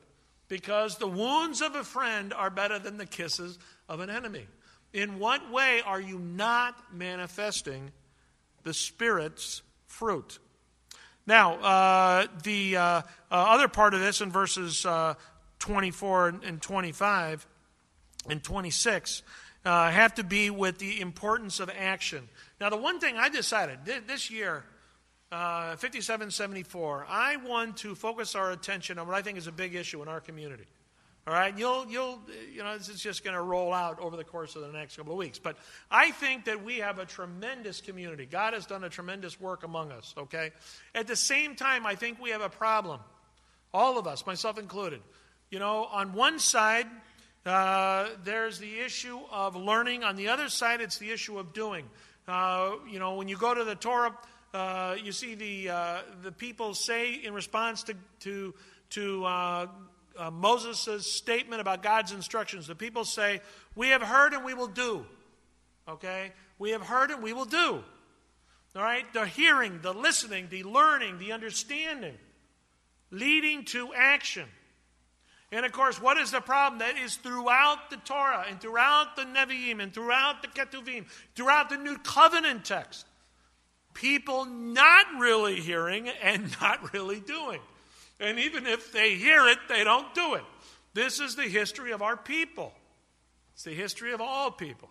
because 0.52 0.98
the 0.98 1.08
wounds 1.08 1.62
of 1.62 1.74
a 1.76 1.82
friend 1.82 2.34
are 2.34 2.50
better 2.50 2.78
than 2.78 2.98
the 2.98 3.06
kisses 3.06 3.58
of 3.88 4.00
an 4.00 4.10
enemy. 4.10 4.46
In 4.92 5.18
what 5.18 5.50
way 5.50 5.80
are 5.80 5.98
you 5.98 6.18
not 6.18 6.76
manifesting 6.92 7.90
the 8.62 8.74
Spirit's 8.74 9.62
fruit? 9.86 10.38
Now, 11.26 11.54
uh, 11.54 12.26
the 12.42 12.76
uh, 12.76 12.82
uh, 12.82 13.02
other 13.30 13.66
part 13.66 13.94
of 13.94 14.00
this 14.00 14.20
in 14.20 14.30
verses 14.30 14.84
uh, 14.84 15.14
24 15.60 16.40
and 16.44 16.60
25 16.60 17.46
and 18.28 18.44
26 18.44 19.22
uh, 19.64 19.90
have 19.90 20.16
to 20.16 20.22
be 20.22 20.50
with 20.50 20.76
the 20.76 21.00
importance 21.00 21.60
of 21.60 21.70
action. 21.70 22.28
Now, 22.60 22.68
the 22.68 22.76
one 22.76 23.00
thing 23.00 23.16
I 23.16 23.30
decided 23.30 23.86
this 23.86 24.30
year, 24.30 24.64
uh, 25.33 25.77
5774, 25.77 27.07
I 27.09 27.37
want 27.37 27.79
to 27.79 27.95
focus 27.95 28.35
our 28.35 28.53
attention 28.53 28.99
on 28.99 29.07
what 29.07 29.16
I 29.16 29.23
think 29.23 29.38
is 29.38 29.47
a 29.47 29.53
big 29.53 29.75
issue 29.75 30.03
in 30.03 30.09
our 30.09 30.21
community. 30.21 30.66
All 31.27 31.33
right, 31.33 31.57
you'll, 31.57 31.87
you'll, 31.87 32.21
you 32.53 32.62
know, 32.62 32.77
this 32.77 32.88
is 32.88 33.01
just 33.01 33.25
going 33.25 33.37
to 33.37 33.42
roll 33.42 33.73
out 33.73 33.99
over 33.99 34.16
the 34.16 34.25
course 34.25 34.57
of 34.57 34.62
the 34.62 34.73
next 34.73 34.97
couple 34.97 35.12
of 35.12 35.18
weeks. 35.18 35.38
But 35.38 35.57
I 35.90 36.11
think 36.11 36.45
that 36.45 36.62
we 36.62 36.79
have 36.79 36.99
a 36.99 37.07
tremendous 37.07 37.81
community. 37.81 38.27
God 38.27 38.53
has 38.53 38.66
done 38.66 38.85
a 38.85 38.90
tremendous 38.90 39.40
work 39.40 39.62
among 39.62 39.90
us, 39.90 40.12
okay? 40.18 40.51
At 40.95 41.07
the 41.07 41.16
same 41.16 41.55
time, 41.55 41.87
I 41.87 41.95
think 41.95 42.21
we 42.21 42.31
have 42.31 42.42
a 42.42 42.51
problem. 42.51 43.01
All 43.73 43.99
of 43.99 44.07
us, 44.07 44.27
myself 44.27 44.59
included. 44.59 45.01
You 45.51 45.61
know, 45.61 45.85
on 45.85 46.12
one 46.12 46.40
side, 46.40 46.88
uh, 47.47 48.09
there's 48.23 48.59
the 48.59 48.81
issue 48.81 49.21
of 49.31 49.57
learning. 49.57 50.05
On 50.05 50.16
the 50.16 50.29
other 50.29 50.49
side, 50.51 50.81
it's 50.83 50.99
the 50.99 51.11
issue 51.11 51.38
of 51.38 51.55
doing. 51.55 51.88
Uh, 52.29 52.73
you 52.90 52.99
know, 52.99 53.14
when 53.14 53.29
you 53.29 53.37
go 53.37 53.55
to 53.55 53.64
the 53.64 53.75
Torah, 53.75 54.12
uh, 54.54 54.96
you 55.02 55.12
see 55.12 55.34
the, 55.34 55.70
uh, 55.70 55.98
the 56.22 56.32
people 56.32 56.74
say 56.74 57.14
in 57.14 57.32
response 57.32 57.84
to, 57.84 57.94
to, 58.20 58.54
to 58.90 59.24
uh, 59.24 59.66
uh, 60.18 60.30
Moses' 60.30 61.10
statement 61.10 61.60
about 61.60 61.82
God's 61.82 62.12
instructions. 62.12 62.66
The 62.66 62.74
people 62.74 63.04
say, 63.04 63.40
We 63.74 63.88
have 63.88 64.02
heard 64.02 64.34
and 64.34 64.44
we 64.44 64.54
will 64.54 64.68
do. 64.68 65.06
Okay? 65.88 66.32
We 66.58 66.70
have 66.70 66.82
heard 66.82 67.10
and 67.10 67.22
we 67.22 67.32
will 67.32 67.46
do. 67.46 67.82
All 68.76 68.82
right? 68.82 69.10
The 69.12 69.26
hearing, 69.26 69.80
the 69.82 69.92
listening, 69.92 70.48
the 70.50 70.64
learning, 70.64 71.18
the 71.18 71.32
understanding, 71.32 72.14
leading 73.10 73.64
to 73.66 73.92
action. 73.94 74.48
And 75.50 75.66
of 75.66 75.72
course, 75.72 76.00
what 76.00 76.16
is 76.16 76.30
the 76.30 76.40
problem? 76.40 76.78
That 76.78 76.96
is 76.96 77.16
throughout 77.16 77.90
the 77.90 77.98
Torah 77.98 78.46
and 78.48 78.58
throughout 78.58 79.16
the 79.16 79.24
Nevi'im 79.24 79.82
and 79.82 79.92
throughout 79.92 80.40
the 80.40 80.48
Ketuvim, 80.48 81.04
throughout 81.34 81.68
the 81.68 81.76
New 81.76 81.98
Covenant 81.98 82.64
text, 82.64 83.06
people 83.94 84.44
not 84.44 85.07
really 85.18 85.61
hearing 85.61 86.09
and 86.09 86.55
not 86.61 86.92
really 86.92 87.20
doing. 87.20 87.61
And 88.20 88.38
even 88.38 88.66
if 88.66 88.92
they 88.92 89.14
hear 89.14 89.48
it, 89.48 89.59
they 89.68 89.85
don't 89.85 90.14
do 90.14 90.35
it. 90.35 90.44
This 90.94 91.20
is 91.20 91.37
the 91.37 91.42
history 91.42 91.92
of 91.92 92.02
our 92.02 92.16
people. 92.16 92.72
It's 93.55 93.64
the 93.64 93.72
history 93.72 94.12
of 94.12 94.20
all 94.20 94.50
people. 94.50 94.90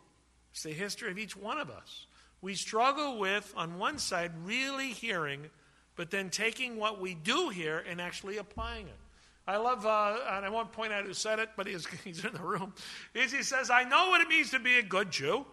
It's 0.52 0.64
the 0.64 0.74
history 0.74 1.12
of 1.12 1.18
each 1.18 1.36
one 1.38 1.60
of 1.60 1.70
us. 1.70 2.08
We 2.42 2.56
struggle 2.56 3.20
with, 3.20 3.54
on 3.56 3.78
one 3.78 4.00
side, 4.00 4.32
really 4.44 4.90
hearing, 4.90 5.50
but 5.96 6.10
then 6.10 6.30
taking 6.30 6.78
what 6.78 7.00
we 7.00 7.14
do 7.14 7.50
hear 7.50 7.84
and 7.88 8.02
actually 8.02 8.38
applying 8.38 8.88
it. 8.88 8.98
I 9.48 9.58
love, 9.58 9.86
uh, 9.86 10.18
and 10.32 10.46
I 10.46 10.50
won't 10.50 10.72
point 10.72 10.94
out 10.94 11.06
who 11.06 11.14
said 11.14 11.40
it, 11.40 11.50
but 11.56 11.68
he's, 11.68 11.86
he's 12.04 12.26
in 12.26 12.34
the 12.34 12.40
room. 12.40 12.74
Is 13.14 13.32
he 13.32 13.44
says, 13.44 13.70
I 13.70 13.84
know 13.84 14.10
what 14.10 14.22
it 14.22 14.28
means 14.28 14.52
to 14.52 14.60
be 14.60 14.78
a 14.80 14.84
good 14.84 15.12
Jew 15.12 15.46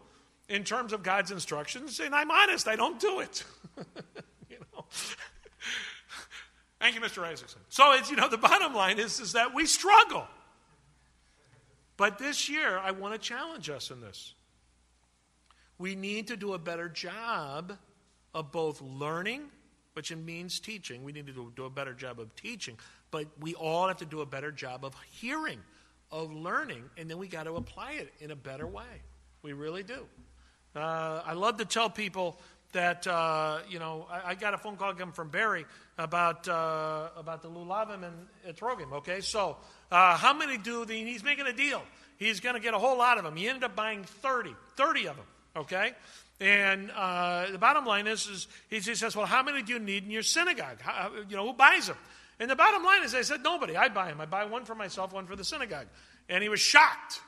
in 0.49 0.65
terms 0.65 0.93
of 0.93 1.03
God's 1.03 1.31
instructions, 1.31 2.01
and 2.01 2.15
I'm 2.15 2.31
honest, 2.31 2.69
I 2.69 2.77
don't 2.77 2.99
do 2.99 3.21
it. 3.21 3.45
you 4.51 4.57
know? 4.73 4.85
Thank 6.81 6.95
you, 6.95 7.01
Mr. 7.01 7.23
Isaacson. 7.23 7.61
So 7.69 7.93
it's, 7.93 8.11
you 8.11 8.17
know, 8.17 8.29
the 8.29 8.39
bottom 8.39 8.75
line 8.75 8.99
is, 8.99 9.21
is 9.21 9.33
that 9.33 9.55
we 9.55 9.67
struggle. 9.67 10.27
But 11.97 12.19
this 12.19 12.49
year, 12.49 12.79
I 12.79 12.93
want 12.93 13.15
to 13.15 13.19
challenge 13.19 13.69
us 13.69 13.91
in 13.91 14.01
this. 14.01 14.35
We 15.79 15.95
need 15.95 16.29
to 16.29 16.37
do 16.37 16.55
a 16.55 16.59
better 16.59 16.89
job 16.89 17.77
of 18.35 18.53
both 18.53 18.81
learning, 18.81 19.43
which 19.95 20.15
means 20.15 20.61
teaching. 20.61 21.03
We 21.05 21.13
need 21.13 21.27
to 21.27 21.53
do 21.55 21.65
a 21.65 21.71
better 21.71 21.93
job 21.93 22.21
of 22.21 22.35
teaching. 22.37 22.79
But 23.11 23.27
we 23.41 23.55
all 23.55 23.89
have 23.89 23.99
to 23.99 24.05
do 24.05 24.21
a 24.21 24.27
better 24.27 24.53
job 24.53 24.85
of 24.85 24.95
hearing, 25.11 25.59
of 26.13 26.33
learning, 26.33 26.85
and 26.97 27.11
then 27.11 27.19
we 27.19 27.27
got 27.27 27.45
to 27.45 27.55
apply 27.57 27.93
it 27.93 28.13
in 28.21 28.31
a 28.31 28.37
better 28.37 28.67
way. 28.67 29.03
We 29.43 29.53
really 29.53 29.83
do. 29.83 30.07
Uh, 30.79 31.23
I 31.27 31.33
love 31.35 31.59
to 31.59 31.65
tell 31.65 31.91
people 31.91 32.39
that 32.73 33.07
uh, 33.07 33.59
you 33.69 33.79
know 33.79 34.07
I, 34.11 34.31
I, 34.31 34.35
got 34.35 34.55
a 34.55 34.59
phone 34.59 34.77
call 34.77 34.91
again 34.91 35.13
from 35.13 35.31
Barry 35.31 35.65
about 35.97 36.47
uh, 36.49 37.09
about 37.17 37.43
the 37.43 37.51
lulavim 37.51 38.05
and 38.05 38.57
etrogim. 38.57 38.93
Okay, 38.93 39.21
so 39.21 39.57
uh, 39.91 40.17
how 40.17 40.35
many 40.35 40.59
do 40.59 40.85
the? 40.85 40.95
He's 40.95 41.25
making 41.25 41.47
a 41.47 41.53
deal. 41.53 41.83
He's 42.19 42.41
going 42.41 42.55
to 42.55 42.61
get 42.61 42.75
a 42.75 42.79
whole 42.79 42.99
lot 42.99 43.19
of 43.19 43.25
them. 43.25 43.37
He 43.37 43.49
ended 43.49 43.65
up 43.65 43.77
buying 43.77 44.03
30, 44.03 44.55
30 44.77 45.07
of 45.09 45.17
them. 45.17 45.25
Okay, 45.57 45.93
and 46.41 46.91
uh, 46.93 47.51
the 47.51 47.59
bottom 47.59 47.85
line 47.85 48.07
is, 48.07 48.27
is 48.27 48.47
he 48.87 48.95
says, 48.95 49.17
well, 49.17 49.27
how 49.27 49.43
many 49.43 49.63
do 49.63 49.73
you 49.73 49.79
need 49.79 50.05
in 50.05 50.11
your 50.11 50.23
synagogue? 50.23 50.81
How, 50.81 51.11
you 51.29 51.37
know, 51.37 51.47
who 51.47 51.53
buys 51.53 51.89
them? 51.89 51.97
And 52.39 52.49
the 52.49 52.57
bottom 52.57 52.85
line 52.85 53.03
is, 53.03 53.15
I 53.15 53.23
said, 53.23 53.43
nobody. 53.43 53.77
I 53.77 53.89
buy 53.89 54.09
them. 54.09 54.21
I 54.21 54.27
buy 54.27 54.45
one 54.45 54.65
for 54.65 54.77
myself, 54.77 55.13
one 55.13 55.27
for 55.27 55.35
the 55.35 55.45
synagogue. 55.45 55.89
And 56.29 56.43
he 56.43 56.49
was 56.49 56.61
shocked 56.61 57.21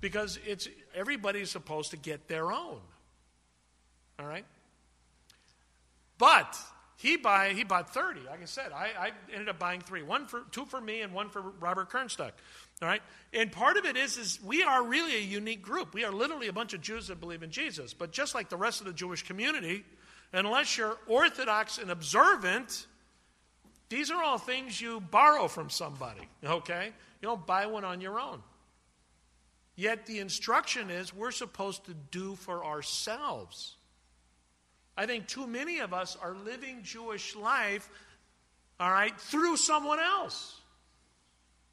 because 0.00 0.40
it's 0.44 0.68
everybody's 0.94 1.50
supposed 1.50 1.90
to 1.90 1.96
get 1.96 2.28
their 2.28 2.52
own. 2.52 2.80
All 4.18 4.26
right? 4.26 4.44
But 6.18 6.56
he 6.96 7.16
buy 7.16 7.54
he 7.54 7.64
bought 7.64 7.94
30. 7.94 8.20
Like 8.20 8.42
I 8.42 8.44
said, 8.44 8.72
I, 8.72 8.90
I 8.98 9.10
ended 9.32 9.48
up 9.48 9.58
buying 9.58 9.80
three. 9.80 10.02
One 10.02 10.26
for 10.26 10.42
two 10.50 10.66
for 10.66 10.80
me 10.80 11.00
and 11.00 11.14
one 11.14 11.30
for 11.30 11.40
Robert 11.40 11.90
Kernstock. 11.90 12.32
All 12.82 12.88
right? 12.88 13.02
And 13.32 13.50
part 13.50 13.78
of 13.78 13.86
it 13.86 13.96
is, 13.96 14.18
is 14.18 14.38
we 14.44 14.62
are 14.62 14.84
really 14.84 15.16
a 15.16 15.20
unique 15.20 15.62
group. 15.62 15.94
We 15.94 16.04
are 16.04 16.12
literally 16.12 16.48
a 16.48 16.52
bunch 16.52 16.74
of 16.74 16.82
Jews 16.82 17.08
that 17.08 17.18
believe 17.18 17.42
in 17.42 17.50
Jesus. 17.50 17.94
But 17.94 18.12
just 18.12 18.34
like 18.34 18.50
the 18.50 18.56
rest 18.58 18.80
of 18.80 18.86
the 18.86 18.92
Jewish 18.92 19.22
community, 19.22 19.84
unless 20.32 20.76
you're 20.76 20.98
orthodox 21.06 21.78
and 21.78 21.90
observant, 21.90 22.86
these 23.88 24.10
are 24.10 24.22
all 24.22 24.38
things 24.38 24.80
you 24.80 25.00
borrow 25.00 25.48
from 25.48 25.70
somebody, 25.70 26.28
okay? 26.44 26.92
You 27.20 27.28
don't 27.28 27.46
buy 27.46 27.66
one 27.66 27.84
on 27.84 28.00
your 28.00 28.20
own. 28.20 28.42
Yet 29.80 30.04
the 30.04 30.18
instruction 30.18 30.90
is 30.90 31.14
we're 31.14 31.30
supposed 31.30 31.86
to 31.86 31.94
do 31.94 32.34
for 32.34 32.66
ourselves. 32.66 33.76
I 34.94 35.06
think 35.06 35.26
too 35.26 35.46
many 35.46 35.78
of 35.78 35.94
us 35.94 36.18
are 36.20 36.34
living 36.34 36.82
Jewish 36.82 37.34
life, 37.34 37.88
all 38.78 38.90
right, 38.90 39.18
through 39.18 39.56
someone 39.56 39.98
else. 39.98 40.60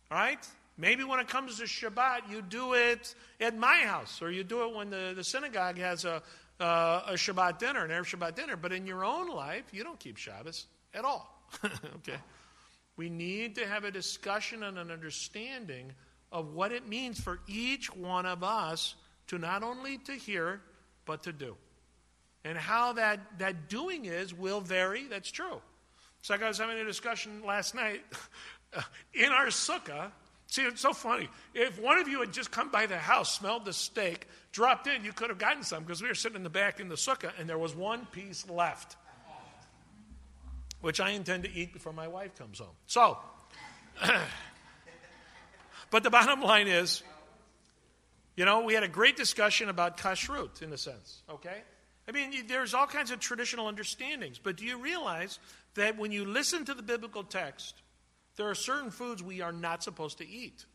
All 0.10 0.18
right? 0.18 0.40
Maybe 0.78 1.04
when 1.04 1.20
it 1.20 1.28
comes 1.28 1.58
to 1.58 1.66
Shabbat, 1.66 2.32
you 2.32 2.42
do 2.42 2.76
it 2.76 3.14
at 3.42 3.58
my 3.58 3.80
house, 3.80 4.22
or 4.22 4.32
you 4.32 4.46
do 4.46 4.64
it 4.64 4.74
when 4.74 4.90
the, 4.90 5.12
the 5.14 5.24
synagogue 5.26 5.78
has 5.78 6.06
a, 6.06 6.24
uh, 6.62 7.02
a 7.08 7.14
Shabbat 7.16 7.60
dinner, 7.60 7.84
an 7.84 7.92
Erev 7.92 8.06
Shabbat 8.06 8.36
dinner. 8.36 8.56
But 8.56 8.72
in 8.72 8.88
your 8.88 9.04
own 9.04 9.28
life, 9.28 9.66
you 9.74 9.84
don't 9.84 10.00
keep 10.00 10.16
Shabbos 10.16 10.68
at 10.94 11.04
all. 11.04 11.44
okay? 11.66 12.20
We 12.96 13.10
need 13.10 13.56
to 13.56 13.68
have 13.68 13.84
a 13.84 13.92
discussion 13.92 14.64
and 14.64 14.78
an 14.78 14.92
understanding 14.92 15.92
of 16.32 16.54
what 16.54 16.72
it 16.72 16.88
means 16.88 17.20
for 17.20 17.40
each 17.48 17.94
one 17.96 18.26
of 18.26 18.44
us 18.44 18.96
to 19.28 19.38
not 19.38 19.64
only 19.64 19.98
to 20.00 20.14
hear, 20.14 20.62
but 21.06 21.24
to 21.24 21.34
do. 21.34 21.56
And 22.44 22.58
how 22.58 22.94
that, 22.94 23.20
that 23.40 23.70
doing 23.70 24.06
is 24.06 24.34
will 24.34 24.62
vary, 24.62 25.06
that's 25.08 25.32
true. 25.32 25.62
So 26.22 26.34
I 26.34 26.48
was 26.48 26.58
having 26.58 26.78
a 26.78 26.84
discussion 26.84 27.42
last 27.46 27.76
night 27.76 28.02
in 29.14 29.32
our 29.32 29.48
sukkah. 29.48 30.12
See, 30.48 30.64
it's 30.64 30.82
so 30.82 30.94
funny. 30.94 31.28
If 31.54 31.82
one 31.82 32.00
of 32.00 32.08
you 32.08 32.22
had 32.22 32.32
just 32.32 32.52
come 32.52 32.70
by 32.70 32.86
the 32.86 32.98
house, 32.98 33.38
smelled 33.38 33.66
the 33.66 33.74
steak, 33.74 34.28
dropped 34.52 34.88
in, 34.88 35.04
you 35.04 35.12
could 35.12 35.30
have 35.30 35.38
gotten 35.38 35.64
some 35.64 35.84
because 35.84 36.02
we 36.02 36.08
were 36.08 36.16
sitting 36.16 36.38
in 36.38 36.44
the 36.44 36.50
back 36.50 36.80
in 36.80 36.88
the 36.88 36.96
sukkah 36.96 37.32
and 37.38 37.50
there 37.50 37.58
was 37.58 37.76
one 37.76 38.06
piece 38.12 38.50
left, 38.50 38.96
which 40.82 41.00
I 41.00 41.12
intend 41.12 41.44
to 41.44 41.52
eat 41.52 41.74
before 41.74 41.94
my 41.94 42.08
wife 42.08 42.36
comes 42.36 42.60
home. 42.60 42.76
So, 42.86 43.18
but 45.90 46.04
the 46.04 46.10
bottom 46.12 46.42
line 46.42 46.68
is, 46.68 47.04
you 48.36 48.46
know, 48.46 48.62
we 48.62 48.74
had 48.74 48.84
a 48.84 48.88
great 48.88 49.18
discussion 49.18 49.70
about 49.70 49.98
kashrut 49.98 50.62
in 50.62 50.72
a 50.72 50.78
sense, 50.78 51.22
okay? 51.30 51.64
I 52.08 52.12
mean, 52.12 52.32
there's 52.48 52.74
all 52.74 52.88
kinds 52.88 53.12
of 53.12 53.20
traditional 53.20 53.68
understandings, 53.68 54.40
but 54.40 54.56
do 54.56 54.66
you 54.66 54.78
realize 54.78 55.40
that 55.76 55.98
when 55.98 56.12
you 56.12 56.24
listen 56.24 56.64
to 56.66 56.74
the 56.74 56.84
biblical 56.84 57.24
text, 57.24 57.76
there 58.38 58.50
are 58.50 58.56
certain 58.56 58.92
foods 58.92 59.22
we 59.22 59.42
are 59.42 59.52
not 59.52 59.84
supposed 59.84 60.20
to 60.20 60.28
eat? 60.28 60.66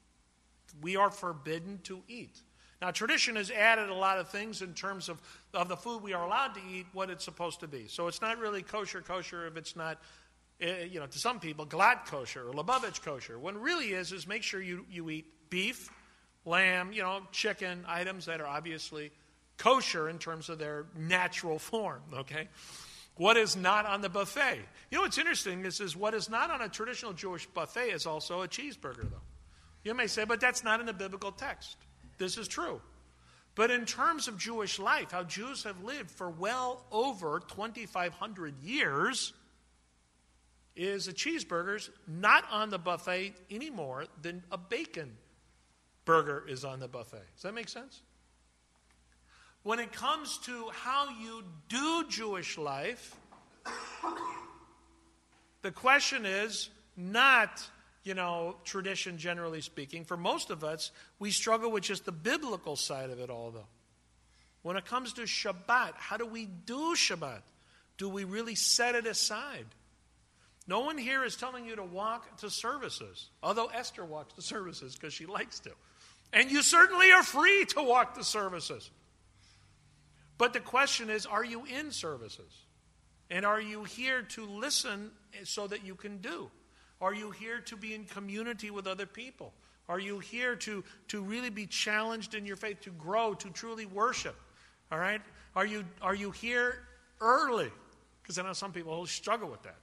We 0.83 0.97
are 0.97 1.11
forbidden 1.11 1.81
to 1.85 2.03
eat. 2.09 2.41
Now, 2.83 2.91
tradition 2.91 3.37
has 3.37 3.51
added 3.51 3.91
a 3.91 3.95
lot 3.95 4.19
of 4.19 4.29
things 4.29 4.61
in 4.61 4.75
terms 4.75 5.09
of, 5.09 5.23
of 5.55 5.69
the 5.69 5.77
food 5.77 6.03
we 6.03 6.15
are 6.15 6.25
allowed 6.27 6.55
to 6.55 6.61
eat, 6.69 6.87
what 6.93 7.11
it's 7.11 7.25
supposed 7.25 7.61
to 7.61 7.69
be. 7.69 7.87
So 7.87 8.09
it's 8.09 8.21
not 8.21 8.39
really 8.39 8.63
kosher 8.63 9.01
kosher 9.01 9.47
if 9.47 9.57
it's 9.57 9.77
not, 9.77 10.03
Uh, 10.63 10.85
you 10.89 11.01
know, 11.01 11.07
to 11.07 11.19
some 11.19 11.41
people, 11.41 11.67
glatt 11.67 12.07
kosher 12.07 12.49
or 12.49 12.53
Lubavitch 12.53 13.03
kosher. 13.03 13.37
What 13.39 13.61
really 13.61 13.89
is, 13.89 14.13
is 14.13 14.29
make 14.29 14.45
sure 14.45 14.63
you, 14.63 14.87
you 14.89 15.11
eat 15.11 15.27
beef, 15.51 15.91
lamb, 16.45 16.93
you 16.93 17.03
know, 17.03 17.21
chicken, 17.33 17.85
items 17.89 18.27
that 18.27 18.41
are 18.41 18.47
obviously 18.47 19.11
kosher 19.57 20.09
in 20.09 20.19
terms 20.19 20.49
of 20.49 20.59
their 20.59 20.87
natural 20.97 21.59
form, 21.59 22.03
okay? 22.15 22.49
What 23.17 23.37
is 23.37 23.57
not 23.57 23.87
on 23.87 24.01
the 24.01 24.09
buffet? 24.09 24.61
You 24.91 24.99
know 24.99 25.03
what's 25.03 25.19
interesting 25.19 25.65
is 25.65 25.97
what 25.97 26.15
is 26.15 26.31
not 26.31 26.51
on 26.51 26.63
a 26.63 26.69
traditional 26.69 27.13
Jewish 27.13 27.47
buffet 27.47 27.91
is 27.91 28.07
also 28.07 28.43
a 28.43 28.49
cheeseburger, 28.49 29.11
though. 29.11 29.21
You 29.85 29.95
may 29.95 30.07
say, 30.07 30.25
but 30.25 30.41
that's 30.41 30.65
not 30.65 30.81
in 30.81 30.87
the 30.87 30.93
biblical 30.93 31.33
text. 31.33 31.77
This 32.19 32.39
is 32.39 32.47
true. 32.47 32.81
But 33.55 33.71
in 33.71 33.85
terms 33.85 34.29
of 34.29 34.39
Jewish 34.39 34.79
life, 34.79 35.11
how 35.11 35.25
Jews 35.25 35.65
have 35.65 35.83
lived 35.83 36.11
for 36.11 36.31
well 36.31 36.85
over 36.91 37.41
2,500 37.49 38.63
years, 38.63 39.33
is 40.75 41.09
a 41.09 41.13
cheeseburger's 41.13 41.91
not 42.07 42.45
on 42.51 42.71
the 42.71 42.79
buffet 42.79 43.35
any 43.51 43.71
more 43.71 44.07
than 44.21 44.43
a 44.51 44.59
bacon 44.59 45.17
burger 46.05 46.45
is 46.49 46.65
on 46.65 46.81
the 46.81 46.89
buffet. 46.89 47.25
Does 47.35 47.43
that 47.43 47.55
make 47.55 47.69
sense? 47.69 48.03
When 49.63 49.79
it 49.79 49.93
comes 49.93 50.39
to 50.39 50.71
how 50.73 51.09
you 51.21 51.45
do 51.69 52.05
Jewish 52.09 52.59
life, 52.59 53.15
the 55.63 55.71
question 55.71 56.27
is 56.27 56.71
not 56.97 57.63
you 58.05 58.15
know, 58.15 58.57
tradition, 58.65 59.17
generally 59.17 59.61
speaking. 59.61 60.05
For 60.05 60.17
most 60.17 60.51
of 60.51 60.65
us, 60.65 60.91
we 61.19 61.31
struggle 61.31 61.71
with 61.71 61.85
just 61.85 62.05
the 62.05 62.13
biblical 62.13 62.77
side 62.77 63.11
of 63.11 63.21
it 63.21 63.31
all, 63.31 63.51
though. 63.51 63.69
When 64.63 64.77
it 64.77 64.85
comes 64.85 65.13
to 65.15 65.23
Shabbat, 65.23 65.95
how 65.97 66.17
do 66.17 66.27
we 66.27 66.47
do 66.47 66.95
Shabbat? 66.97 67.43
Do 67.99 68.09
we 68.09 68.25
really 68.25 68.55
set 68.55 68.95
it 68.95 69.07
aside? 69.07 69.67
No 70.67 70.81
one 70.81 70.97
here 70.97 71.25
is 71.25 71.37
telling 71.37 71.67
you 71.67 71.77
to 71.77 71.83
walk 71.83 72.39
to 72.39 72.51
services, 72.51 73.31
although 73.43 73.67
Esther 73.67 74.05
walks 74.05 74.35
to 74.35 74.43
services 74.43 74.95
because 74.95 75.13
she 75.13 75.27
likes 75.27 75.59
to. 75.61 75.71
And 76.33 76.51
you 76.51 76.63
certainly 76.63 77.11
are 77.13 77.23
free 77.23 77.65
to 77.71 77.83
walk 77.83 78.15
to 78.15 78.25
services. 78.25 78.91
But 80.39 80.53
the 80.53 80.61
question 80.61 81.11
is 81.11 81.27
are 81.27 81.45
you 81.45 81.65
in 81.65 81.91
services? 81.91 82.53
And 83.31 83.47
are 83.47 83.61
you 83.61 83.85
here 83.85 84.23
to 84.23 84.45
listen 84.45 85.11
so 85.45 85.67
that 85.67 85.85
you 85.85 85.95
can 85.95 86.19
do? 86.19 86.51
Are 87.01 87.15
you 87.15 87.31
here 87.31 87.61
to 87.61 87.77
be 87.77 87.95
in 87.95 88.05
community 88.05 88.71
with 88.71 88.87
other 88.87 89.07
people? 89.07 89.53
Are 89.89 89.99
you 89.99 90.21
here 90.21 90.55
to, 90.57 90.85
to 91.09 91.23
really 91.23 91.51
be 91.51 91.67
challenged 91.67 92.35
in 92.35 92.47
your 92.47 92.57
faith, 92.57 92.81
to 92.83 92.91
grow, 92.91 93.35
to 93.35 93.51
truly 93.51 93.87
worship? 93.87 94.37
All 94.91 94.99
right? 94.99 95.21
Are 95.57 95.67
you, 95.67 95.85
are 96.01 96.15
you 96.15 96.31
here 96.31 96.87
early? 97.21 97.71
Because 98.23 98.39
I 98.39 98.43
know 98.43 98.53
some 98.53 98.73
people 98.73 99.05
struggle 99.07 99.51
with 99.51 99.63
that. 99.65 99.77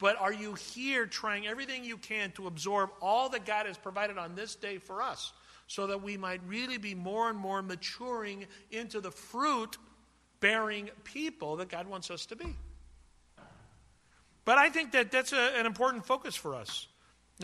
But 0.00 0.18
are 0.18 0.32
you 0.32 0.54
here 0.54 1.04
trying 1.04 1.46
everything 1.46 1.84
you 1.84 1.98
can 1.98 2.32
to 2.32 2.46
absorb 2.46 2.90
all 3.02 3.28
that 3.28 3.44
God 3.44 3.66
has 3.66 3.76
provided 3.76 4.16
on 4.16 4.34
this 4.34 4.54
day 4.54 4.78
for 4.78 5.02
us 5.02 5.32
so 5.66 5.86
that 5.88 6.02
we 6.02 6.16
might 6.16 6.40
really 6.46 6.78
be 6.78 6.94
more 6.94 7.28
and 7.28 7.38
more 7.38 7.62
maturing 7.62 8.46
into 8.70 9.00
the 9.00 9.10
fruit 9.10 9.76
bearing 10.40 10.88
people 11.04 11.56
that 11.56 11.68
God 11.68 11.86
wants 11.86 12.10
us 12.10 12.26
to 12.26 12.36
be? 12.36 12.56
But 14.46 14.56
I 14.56 14.70
think 14.70 14.92
that 14.92 15.12
that's 15.12 15.34
a, 15.34 15.58
an 15.58 15.66
important 15.66 16.06
focus 16.06 16.34
for 16.34 16.54
us. 16.54 16.88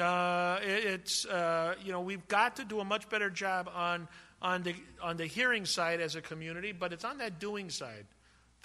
Uh, 0.00 0.58
it, 0.62 0.84
it's 0.84 1.26
uh, 1.26 1.74
you 1.84 1.92
know 1.92 2.00
we've 2.00 2.26
got 2.26 2.56
to 2.56 2.64
do 2.64 2.80
a 2.80 2.84
much 2.84 3.08
better 3.10 3.28
job 3.28 3.70
on 3.74 4.08
on 4.40 4.62
the 4.62 4.74
on 5.02 5.18
the 5.18 5.26
hearing 5.26 5.66
side 5.66 6.00
as 6.00 6.16
a 6.16 6.22
community, 6.22 6.72
but 6.72 6.94
it's 6.94 7.04
on 7.04 7.18
that 7.18 7.38
doing 7.38 7.68
side 7.68 8.06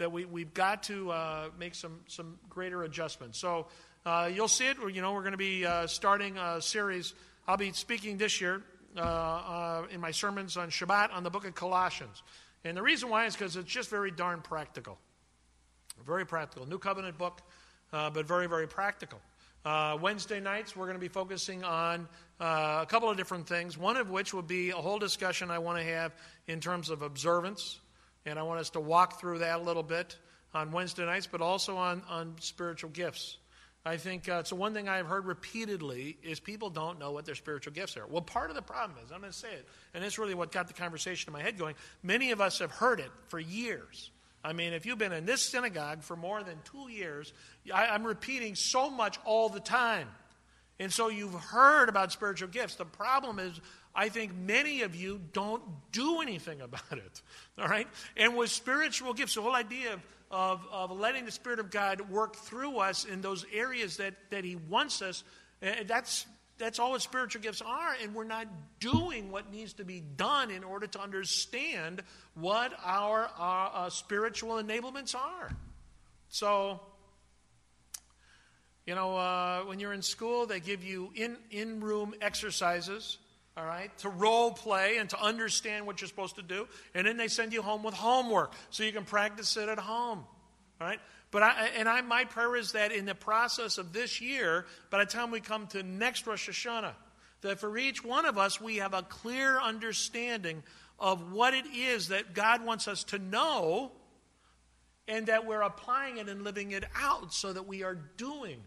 that 0.01 0.11
we 0.11 0.25
we've 0.25 0.53
got 0.53 0.83
to 0.83 1.11
uh, 1.11 1.49
make 1.57 1.73
some 1.73 2.01
some 2.07 2.37
greater 2.49 2.83
adjustments. 2.83 3.39
So 3.39 3.67
uh, 4.05 4.29
you'll 4.33 4.47
see 4.47 4.67
it. 4.67 4.77
You 4.93 5.01
know 5.01 5.13
we're 5.13 5.21
going 5.21 5.31
to 5.31 5.37
be 5.37 5.65
uh, 5.65 5.87
starting 5.87 6.37
a 6.37 6.61
series. 6.61 7.13
I'll 7.47 7.57
be 7.57 7.71
speaking 7.71 8.17
this 8.17 8.41
year 8.41 8.61
uh, 8.97 9.83
in 9.89 9.99
my 10.01 10.11
sermons 10.11 10.57
on 10.57 10.69
Shabbat 10.69 11.13
on 11.13 11.23
the 11.23 11.29
book 11.29 11.45
of 11.45 11.55
Colossians, 11.55 12.21
and 12.63 12.75
the 12.75 12.83
reason 12.83 13.09
why 13.09 13.25
is 13.25 13.35
because 13.35 13.55
it's 13.55 13.69
just 13.69 13.89
very 13.89 14.11
darn 14.11 14.41
practical, 14.41 14.97
very 16.05 16.25
practical. 16.25 16.67
New 16.67 16.79
Covenant 16.79 17.17
book 17.17 17.41
uh, 17.93 18.09
but 18.09 18.25
very, 18.25 18.47
very 18.47 18.67
practical. 18.67 19.19
Uh, 19.63 19.97
Wednesday 20.01 20.39
nights, 20.39 20.75
we're 20.75 20.85
going 20.85 20.95
to 20.95 21.01
be 21.01 21.07
focusing 21.07 21.63
on 21.63 22.07
uh, 22.39 22.79
a 22.81 22.85
couple 22.87 23.09
of 23.09 23.17
different 23.17 23.47
things, 23.47 23.77
one 23.77 23.97
of 23.97 24.09
which 24.09 24.33
will 24.33 24.41
be 24.41 24.71
a 24.71 24.75
whole 24.75 24.97
discussion 24.97 25.51
I 25.51 25.59
want 25.59 25.77
to 25.77 25.83
have 25.83 26.13
in 26.47 26.59
terms 26.59 26.89
of 26.89 27.01
observance. 27.01 27.79
And 28.25 28.37
I 28.37 28.43
want 28.43 28.59
us 28.59 28.69
to 28.71 28.79
walk 28.79 29.19
through 29.19 29.39
that 29.39 29.59
a 29.59 29.63
little 29.63 29.83
bit 29.83 30.17
on 30.53 30.71
Wednesday 30.71 31.05
nights, 31.05 31.27
but 31.27 31.41
also 31.41 31.77
on, 31.77 32.03
on 32.09 32.35
spiritual 32.39 32.89
gifts. 32.89 33.37
I 33.83 33.97
think 33.97 34.29
uh, 34.29 34.43
so. 34.43 34.55
One 34.55 34.75
thing 34.75 34.87
I've 34.87 35.07
heard 35.07 35.25
repeatedly 35.25 36.17
is 36.21 36.39
people 36.39 36.69
don't 36.69 36.99
know 36.99 37.11
what 37.11 37.25
their 37.25 37.33
spiritual 37.33 37.73
gifts 37.73 37.97
are. 37.97 38.05
Well, 38.05 38.21
part 38.21 38.51
of 38.51 38.55
the 38.55 38.61
problem 38.61 38.99
is, 39.03 39.11
I'm 39.11 39.21
going 39.21 39.31
to 39.31 39.37
say 39.37 39.51
it, 39.51 39.67
and 39.95 40.03
it's 40.03 40.19
really 40.19 40.35
what 40.35 40.51
got 40.51 40.67
the 40.67 40.73
conversation 40.73 41.29
in 41.29 41.33
my 41.33 41.41
head 41.41 41.57
going. 41.57 41.73
Many 42.03 42.31
of 42.31 42.41
us 42.41 42.59
have 42.59 42.71
heard 42.71 42.99
it 42.99 43.09
for 43.29 43.39
years. 43.39 44.11
I 44.43 44.53
mean, 44.53 44.73
if 44.73 44.85
you've 44.85 44.99
been 44.99 45.13
in 45.13 45.25
this 45.25 45.41
synagogue 45.41 46.03
for 46.03 46.15
more 46.15 46.43
than 46.43 46.57
two 46.63 46.91
years, 46.91 47.33
I, 47.73 47.87
I'm 47.87 48.05
repeating 48.05 48.55
so 48.55 48.89
much 48.89 49.19
all 49.25 49.49
the 49.49 49.59
time. 49.59 50.07
And 50.79 50.91
so 50.91 51.09
you've 51.09 51.33
heard 51.33 51.89
about 51.89 52.11
spiritual 52.11 52.49
gifts. 52.49 52.75
The 52.75 52.85
problem 52.85 53.39
is, 53.39 53.59
I 53.93 54.09
think 54.09 54.33
many 54.35 54.81
of 54.81 54.95
you 54.95 55.19
don't 55.33 55.61
do 55.91 56.21
anything 56.21 56.61
about 56.61 56.93
it. 56.93 57.21
All 57.57 57.67
right? 57.67 57.87
And 58.17 58.35
with 58.35 58.49
spiritual 58.49 59.13
gifts, 59.13 59.35
the 59.35 59.41
whole 59.41 59.55
idea 59.55 59.99
of, 60.29 60.65
of, 60.71 60.91
letting 60.91 61.25
the 61.25 61.31
Spirit 61.31 61.59
of 61.59 61.69
God 61.69 62.09
work 62.09 62.35
through 62.35 62.77
us 62.77 63.03
in 63.03 63.21
those 63.21 63.45
areas 63.53 63.97
that, 63.97 64.13
that 64.29 64.45
He 64.45 64.55
wants 64.55 65.01
us, 65.01 65.23
that's, 65.85 66.25
that's 66.57 66.79
all 66.79 66.91
what 66.91 67.01
spiritual 67.01 67.41
gifts 67.41 67.61
are, 67.61 67.95
and 68.01 68.15
we're 68.15 68.23
not 68.23 68.47
doing 68.79 69.29
what 69.29 69.51
needs 69.51 69.73
to 69.73 69.83
be 69.83 69.99
done 69.99 70.49
in 70.51 70.63
order 70.63 70.87
to 70.87 71.01
understand 71.01 72.01
what 72.35 72.71
our, 72.83 73.29
our 73.37 73.71
uh, 73.73 73.89
spiritual 73.89 74.55
enablements 74.55 75.15
are. 75.15 75.51
So, 76.29 76.79
you 78.85 78.95
know, 78.95 79.17
uh, 79.17 79.61
when 79.61 79.79
you're 79.79 79.93
in 79.93 80.01
school, 80.01 80.45
they 80.45 80.59
give 80.59 80.83
you 80.83 81.11
in 81.15 81.37
in 81.51 81.81
room 81.81 82.13
exercises, 82.21 83.17
all 83.61 83.67
right, 83.67 83.95
to 83.99 84.09
role 84.09 84.51
play 84.51 84.97
and 84.97 85.07
to 85.11 85.21
understand 85.21 85.85
what 85.85 86.01
you're 86.01 86.07
supposed 86.07 86.35
to 86.37 86.41
do, 86.41 86.67
and 86.95 87.05
then 87.05 87.15
they 87.15 87.27
send 87.27 87.53
you 87.53 87.61
home 87.61 87.83
with 87.83 87.93
homework 87.93 88.53
so 88.71 88.83
you 88.83 88.91
can 88.91 89.05
practice 89.05 89.55
it 89.55 89.69
at 89.69 89.77
home, 89.77 90.19
all 90.79 90.87
right. 90.87 90.99
But 91.29 91.43
I, 91.43 91.69
and 91.77 91.87
I, 91.87 92.01
my 92.01 92.25
prayer 92.25 92.55
is 92.55 92.71
that 92.71 92.91
in 92.91 93.05
the 93.05 93.13
process 93.13 93.77
of 93.77 93.93
this 93.93 94.19
year, 94.19 94.65
by 94.89 95.05
the 95.05 95.09
time 95.09 95.29
we 95.29 95.41
come 95.41 95.67
to 95.67 95.83
next 95.83 96.25
Rosh 96.25 96.49
Hashanah, 96.49 96.93
that 97.41 97.59
for 97.59 97.77
each 97.77 98.03
one 98.03 98.25
of 98.25 98.37
us, 98.37 98.59
we 98.59 98.77
have 98.77 98.95
a 98.95 99.03
clear 99.03 99.59
understanding 99.59 100.63
of 100.99 101.31
what 101.31 101.53
it 101.53 101.65
is 101.67 102.07
that 102.07 102.33
God 102.33 102.65
wants 102.65 102.87
us 102.87 103.03
to 103.05 103.19
know 103.19 103.91
and 105.07 105.27
that 105.27 105.45
we're 105.45 105.61
applying 105.61 106.17
it 106.17 106.29
and 106.29 106.43
living 106.43 106.71
it 106.71 106.83
out 106.95 107.31
so 107.31 107.53
that 107.53 107.67
we 107.67 107.83
are 107.83 107.95
doing 108.17 108.57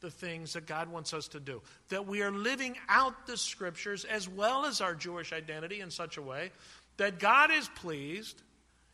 the 0.00 0.10
things 0.10 0.54
that 0.54 0.66
God 0.66 0.90
wants 0.90 1.12
us 1.12 1.28
to 1.28 1.40
do. 1.40 1.62
That 1.88 2.06
we 2.06 2.22
are 2.22 2.30
living 2.30 2.76
out 2.88 3.26
the 3.26 3.36
scriptures 3.36 4.04
as 4.04 4.28
well 4.28 4.64
as 4.64 4.80
our 4.80 4.94
Jewish 4.94 5.32
identity 5.32 5.80
in 5.80 5.90
such 5.90 6.16
a 6.16 6.22
way 6.22 6.50
that 6.96 7.18
God 7.18 7.50
is 7.50 7.68
pleased 7.76 8.42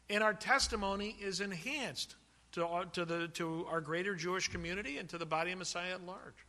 and 0.09 0.23
our 0.23 0.35
testimony 0.35 1.17
is 1.21 1.41
enhanced 1.41 2.15
to, 2.53 2.65
our, 2.67 2.85
to, 2.87 3.05
the, 3.05 3.29
to 3.35 3.67
our 3.69 3.81
greater 3.81 4.15
Jewish 4.15 4.49
community 4.49 4.99
and 4.99 5.09
to 5.09 5.19
the 5.19 5.27
body 5.27 5.53
of 5.53 5.59
Messiah 5.59 5.95
at 5.95 6.07
large. 6.07 6.47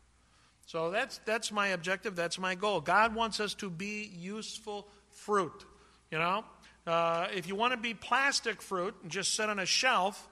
So 0.68 0.92
that's, 0.92 1.20
that's 1.26 1.52
my 1.52 1.70
objective. 1.70 2.16
That's 2.16 2.38
my 2.38 2.56
goal. 2.56 2.82
God 2.82 3.16
wants 3.16 3.40
us 3.40 3.54
to 3.56 3.70
be 3.70 4.12
useful 4.20 4.88
fruit. 5.10 5.66
You 6.12 6.20
know, 6.20 6.46
uh, 6.86 7.28
if 7.34 7.48
you 7.48 7.56
want 7.56 7.74
to 7.74 7.78
be 7.78 7.94
plastic 7.94 8.62
fruit 8.62 8.96
and 9.02 9.12
just 9.12 9.34
sit 9.34 9.50
on 9.50 9.60
a 9.60 9.66
shelf, 9.66 10.28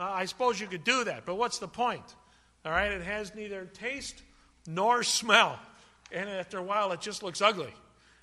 uh, 0.00 0.04
I 0.04 0.24
suppose 0.24 0.60
you 0.60 0.68
could 0.68 0.84
do 0.84 1.04
that. 1.04 1.26
But 1.26 1.34
what's 1.34 1.58
the 1.58 1.68
point? 1.68 2.04
All 2.64 2.72
right, 2.72 2.92
it 2.92 3.02
has 3.02 3.34
neither 3.34 3.64
taste 3.64 4.22
nor 4.66 5.02
smell. 5.02 5.58
And 6.12 6.28
after 6.28 6.58
a 6.58 6.62
while, 6.62 6.92
it 6.92 7.00
just 7.00 7.22
looks 7.22 7.40
ugly. 7.40 7.74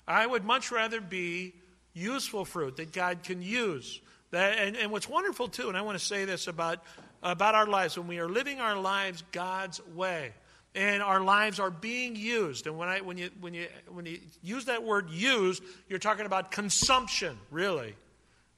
I 0.06 0.26
would 0.26 0.44
much 0.44 0.70
rather 0.70 1.00
be 1.00 1.54
useful 1.92 2.44
fruit 2.44 2.76
that 2.76 2.92
God 2.92 3.22
can 3.22 3.42
use. 3.42 4.00
That, 4.30 4.58
and, 4.58 4.76
and 4.76 4.92
what's 4.92 5.08
wonderful, 5.08 5.48
too, 5.48 5.68
and 5.68 5.76
I 5.76 5.82
want 5.82 5.98
to 5.98 6.04
say 6.04 6.24
this 6.24 6.46
about, 6.46 6.82
about 7.22 7.54
our 7.54 7.66
lives, 7.66 7.98
when 7.98 8.06
we 8.06 8.18
are 8.18 8.28
living 8.28 8.60
our 8.60 8.78
lives 8.78 9.24
God's 9.32 9.84
way, 9.88 10.32
and 10.74 11.02
our 11.02 11.20
lives 11.20 11.58
are 11.58 11.70
being 11.70 12.14
used. 12.14 12.66
And 12.66 12.78
when, 12.78 12.88
I, 12.88 13.00
when, 13.00 13.18
you, 13.18 13.30
when, 13.40 13.54
you, 13.54 13.66
when 13.88 14.06
you 14.06 14.20
use 14.42 14.66
that 14.66 14.84
word 14.84 15.10
used, 15.10 15.62
you're 15.88 15.98
talking 15.98 16.26
about 16.26 16.52
consumption, 16.52 17.36
really. 17.50 17.94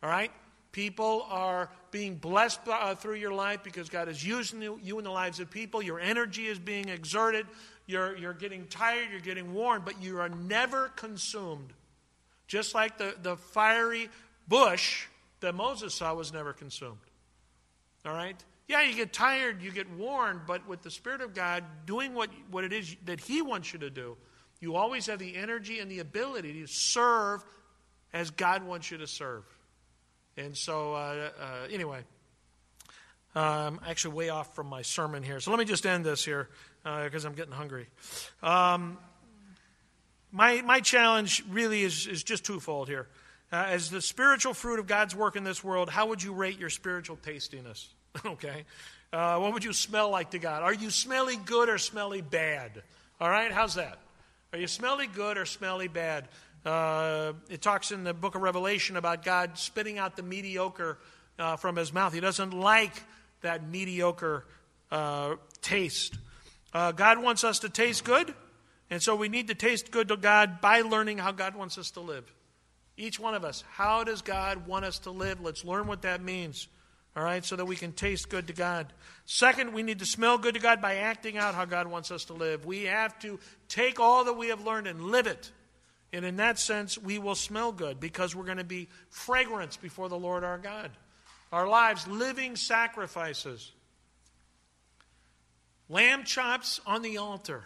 All 0.02 0.10
right? 0.10 0.30
People 0.72 1.26
are 1.28 1.70
being 1.90 2.16
blessed 2.16 2.60
uh, 2.66 2.94
through 2.94 3.16
your 3.16 3.32
life 3.32 3.62
because 3.62 3.90
God 3.90 4.08
is 4.08 4.26
using 4.26 4.62
you, 4.62 4.98
in 4.98 5.04
the 5.04 5.10
lives 5.10 5.38
of 5.38 5.50
people. 5.50 5.82
Your 5.82 6.00
energy 6.00 6.46
is 6.46 6.58
being 6.58 6.88
exerted. 6.88 7.46
You're, 7.86 8.16
you're 8.16 8.32
getting 8.32 8.66
tired, 8.66 9.08
you're 9.10 9.20
getting 9.20 9.52
worn, 9.52 9.82
but 9.84 10.02
you 10.02 10.18
are 10.18 10.28
never 10.28 10.88
consumed 10.88 11.72
Just 12.46 12.74
like 12.74 12.96
the, 12.96 13.14
the 13.22 13.36
fiery 13.36 14.08
bush 14.48 15.06
that 15.40 15.54
Moses 15.54 15.94
saw 15.94 16.14
was 16.14 16.32
never 16.32 16.52
consumed. 16.52 16.98
All 18.06 18.14
right? 18.14 18.42
Yeah, 18.68 18.82
you 18.82 18.94
get 18.94 19.12
tired, 19.12 19.60
you 19.62 19.70
get 19.70 19.90
worn, 19.90 20.40
but 20.46 20.66
with 20.66 20.82
the 20.82 20.90
Spirit 20.90 21.20
of 21.20 21.34
God 21.34 21.64
doing 21.84 22.14
what, 22.14 22.30
what 22.50 22.64
it 22.64 22.72
is 22.72 22.96
that 23.04 23.20
He 23.20 23.42
wants 23.42 23.72
you 23.72 23.78
to 23.80 23.90
do, 23.90 24.16
you 24.60 24.76
always 24.76 25.06
have 25.06 25.18
the 25.18 25.36
energy 25.36 25.80
and 25.80 25.90
the 25.90 25.98
ability 25.98 26.60
to 26.60 26.66
serve 26.66 27.44
as 28.12 28.30
God 28.30 28.62
wants 28.62 28.90
you 28.90 28.98
to 28.98 29.06
serve. 29.06 29.44
And 30.36 30.56
so, 30.56 30.94
uh, 30.94 31.30
uh, 31.38 31.66
anyway, 31.70 32.00
I'm 33.34 33.80
actually 33.86 34.14
way 34.14 34.28
off 34.30 34.54
from 34.54 34.66
my 34.66 34.82
sermon 34.82 35.22
here. 35.22 35.40
So 35.40 35.50
let 35.50 35.58
me 35.58 35.64
just 35.64 35.86
end 35.86 36.04
this 36.04 36.24
here 36.24 36.48
because 36.84 37.24
uh, 37.24 37.28
I'm 37.28 37.34
getting 37.34 37.52
hungry. 37.52 37.86
Um, 38.42 38.98
my, 40.30 40.62
my 40.62 40.80
challenge 40.80 41.44
really 41.50 41.82
is, 41.82 42.06
is 42.06 42.22
just 42.22 42.44
twofold 42.44 42.88
here. 42.88 43.08
Uh, 43.52 43.66
as 43.68 43.90
the 43.90 44.00
spiritual 44.00 44.54
fruit 44.54 44.78
of 44.78 44.86
God's 44.86 45.14
work 45.14 45.36
in 45.36 45.44
this 45.44 45.62
world, 45.62 45.90
how 45.90 46.06
would 46.06 46.22
you 46.22 46.32
rate 46.32 46.58
your 46.58 46.70
spiritual 46.70 47.16
tastiness? 47.16 47.92
okay. 48.26 48.64
Uh, 49.12 49.38
what 49.38 49.52
would 49.52 49.64
you 49.64 49.74
smell 49.74 50.08
like 50.08 50.30
to 50.30 50.38
God? 50.38 50.62
Are 50.62 50.72
you 50.72 50.88
smelly 50.88 51.36
good 51.36 51.68
or 51.68 51.76
smelly 51.76 52.22
bad? 52.22 52.82
All 53.20 53.28
right, 53.28 53.52
how's 53.52 53.74
that? 53.74 53.98
Are 54.54 54.58
you 54.58 54.66
smelly 54.66 55.06
good 55.06 55.36
or 55.36 55.44
smelly 55.44 55.88
bad? 55.88 56.28
Uh, 56.64 57.32
it 57.48 57.60
talks 57.60 57.90
in 57.90 58.04
the 58.04 58.14
book 58.14 58.34
of 58.34 58.42
Revelation 58.42 58.96
about 58.96 59.24
God 59.24 59.58
spitting 59.58 59.98
out 59.98 60.16
the 60.16 60.22
mediocre 60.22 60.98
uh, 61.38 61.56
from 61.56 61.76
his 61.76 61.92
mouth. 61.92 62.12
He 62.12 62.20
doesn't 62.20 62.52
like 62.52 63.02
that 63.40 63.68
mediocre 63.68 64.44
uh, 64.90 65.36
taste. 65.60 66.16
Uh, 66.72 66.92
God 66.92 67.22
wants 67.22 67.44
us 67.44 67.60
to 67.60 67.68
taste 67.68 68.04
good, 68.04 68.32
and 68.90 69.02
so 69.02 69.16
we 69.16 69.28
need 69.28 69.48
to 69.48 69.54
taste 69.54 69.90
good 69.90 70.08
to 70.08 70.16
God 70.16 70.60
by 70.60 70.82
learning 70.82 71.18
how 71.18 71.32
God 71.32 71.56
wants 71.56 71.78
us 71.78 71.90
to 71.92 72.00
live. 72.00 72.32
Each 72.96 73.18
one 73.18 73.34
of 73.34 73.44
us, 73.44 73.64
how 73.72 74.04
does 74.04 74.22
God 74.22 74.66
want 74.66 74.84
us 74.84 75.00
to 75.00 75.10
live? 75.10 75.40
Let's 75.40 75.64
learn 75.64 75.86
what 75.86 76.02
that 76.02 76.22
means. 76.22 76.68
All 77.14 77.22
right, 77.22 77.44
so 77.44 77.56
that 77.56 77.66
we 77.66 77.76
can 77.76 77.92
taste 77.92 78.30
good 78.30 78.46
to 78.46 78.54
God. 78.54 78.90
Second, 79.26 79.74
we 79.74 79.82
need 79.82 79.98
to 79.98 80.06
smell 80.06 80.38
good 80.38 80.54
to 80.54 80.60
God 80.60 80.80
by 80.80 80.96
acting 80.96 81.36
out 81.36 81.54
how 81.54 81.66
God 81.66 81.86
wants 81.86 82.10
us 82.10 82.24
to 82.26 82.32
live. 82.32 82.64
We 82.64 82.84
have 82.84 83.18
to 83.18 83.38
take 83.68 84.00
all 84.00 84.24
that 84.24 84.32
we 84.32 84.48
have 84.48 84.64
learned 84.64 84.86
and 84.86 85.02
live 85.02 85.26
it. 85.26 85.50
And 86.12 86.24
in 86.24 86.36
that 86.36 86.58
sense, 86.58 86.98
we 86.98 87.18
will 87.18 87.34
smell 87.34 87.72
good 87.72 87.98
because 87.98 88.36
we're 88.36 88.44
going 88.44 88.58
to 88.58 88.64
be 88.64 88.88
fragrance 89.08 89.76
before 89.76 90.08
the 90.08 90.18
Lord 90.18 90.44
our 90.44 90.58
God. 90.58 90.90
Our 91.52 91.66
lives, 91.66 92.06
living 92.06 92.56
sacrifices. 92.56 93.72
Lamb 95.88 96.24
chops 96.24 96.80
on 96.86 97.02
the 97.02 97.18
altar 97.18 97.64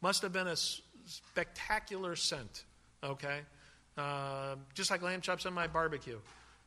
must 0.00 0.22
have 0.22 0.32
been 0.32 0.48
a 0.48 0.56
spectacular 1.06 2.16
scent, 2.16 2.64
okay? 3.02 3.40
Uh, 3.96 4.56
just 4.74 4.90
like 4.90 5.02
lamb 5.02 5.20
chops 5.20 5.46
on 5.46 5.54
my 5.54 5.66
barbecue. 5.66 6.18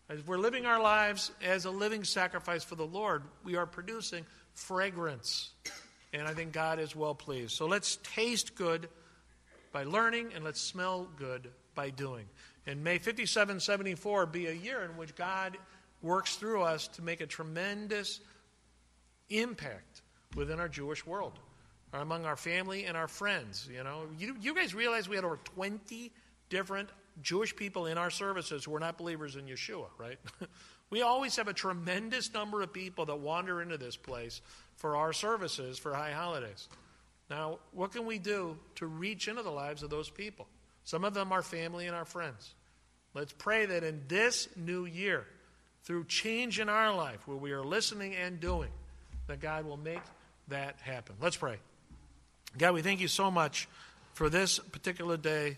As 0.09 0.25
we're 0.25 0.37
living 0.37 0.65
our 0.65 0.81
lives 0.81 1.31
as 1.43 1.65
a 1.65 1.71
living 1.71 2.03
sacrifice 2.03 2.63
for 2.63 2.75
the 2.75 2.85
Lord, 2.85 3.21
we 3.43 3.55
are 3.55 3.65
producing 3.65 4.25
fragrance. 4.53 5.51
And 6.13 6.27
I 6.27 6.33
think 6.33 6.51
God 6.51 6.79
is 6.79 6.95
well 6.95 7.13
pleased. 7.13 7.51
So 7.51 7.67
let's 7.67 7.99
taste 8.15 8.55
good 8.55 8.89
by 9.71 9.83
learning, 9.83 10.31
and 10.35 10.43
let's 10.43 10.61
smell 10.61 11.07
good 11.17 11.49
by 11.75 11.89
doing. 11.89 12.25
And 12.67 12.83
may 12.83 12.97
5774 12.97 14.25
be 14.27 14.47
a 14.47 14.53
year 14.53 14.83
in 14.83 14.97
which 14.97 15.15
God 15.15 15.57
works 16.01 16.35
through 16.35 16.61
us 16.61 16.87
to 16.89 17.01
make 17.01 17.21
a 17.21 17.27
tremendous 17.27 18.19
impact 19.29 20.01
within 20.35 20.59
our 20.59 20.69
Jewish 20.69 21.05
world, 21.05 21.39
among 21.93 22.25
our 22.25 22.35
family 22.35 22.85
and 22.85 22.95
our 22.95 23.07
friends. 23.07 23.67
You 23.71 23.83
know, 23.83 24.03
you, 24.17 24.35
you 24.41 24.53
guys 24.55 24.73
realize 24.73 25.09
we 25.09 25.15
had 25.15 25.25
over 25.25 25.39
20 25.55 26.11
different 26.49 26.89
Jewish 27.21 27.55
people 27.55 27.85
in 27.85 27.97
our 27.97 28.09
services 28.09 28.63
who 28.63 28.75
are 28.75 28.79
not 28.79 28.97
believers 28.97 29.35
in 29.35 29.45
Yeshua, 29.45 29.87
right? 29.97 30.17
we 30.89 31.01
always 31.01 31.35
have 31.35 31.47
a 31.47 31.53
tremendous 31.53 32.33
number 32.33 32.61
of 32.61 32.71
people 32.71 33.05
that 33.05 33.19
wander 33.19 33.61
into 33.61 33.77
this 33.77 33.95
place 33.95 34.41
for 34.75 34.95
our 34.95 35.13
services 35.13 35.77
for 35.77 35.93
high 35.93 36.11
holidays. 36.11 36.67
Now, 37.29 37.59
what 37.71 37.91
can 37.91 38.05
we 38.05 38.17
do 38.17 38.57
to 38.75 38.87
reach 38.87 39.27
into 39.27 39.43
the 39.43 39.51
lives 39.51 39.83
of 39.83 39.89
those 39.89 40.09
people? 40.09 40.47
Some 40.83 41.03
of 41.03 41.13
them 41.13 41.31
are 41.31 41.43
family 41.43 41.85
and 41.85 41.95
our 41.95 42.05
friends. 42.05 42.53
Let's 43.13 43.33
pray 43.33 43.65
that 43.67 43.83
in 43.83 44.01
this 44.07 44.47
new 44.55 44.85
year, 44.85 45.25
through 45.83 46.05
change 46.05 46.59
in 46.59 46.69
our 46.69 46.95
life, 46.95 47.27
where 47.27 47.37
we 47.37 47.51
are 47.51 47.63
listening 47.63 48.15
and 48.15 48.39
doing, 48.39 48.69
that 49.27 49.39
God 49.39 49.65
will 49.65 49.77
make 49.77 50.01
that 50.47 50.75
happen. 50.81 51.15
Let's 51.21 51.37
pray. 51.37 51.57
God, 52.57 52.73
we 52.73 52.81
thank 52.81 52.99
you 52.99 53.07
so 53.07 53.29
much 53.29 53.67
for 54.13 54.29
this 54.29 54.59
particular 54.59 55.17
day, 55.17 55.57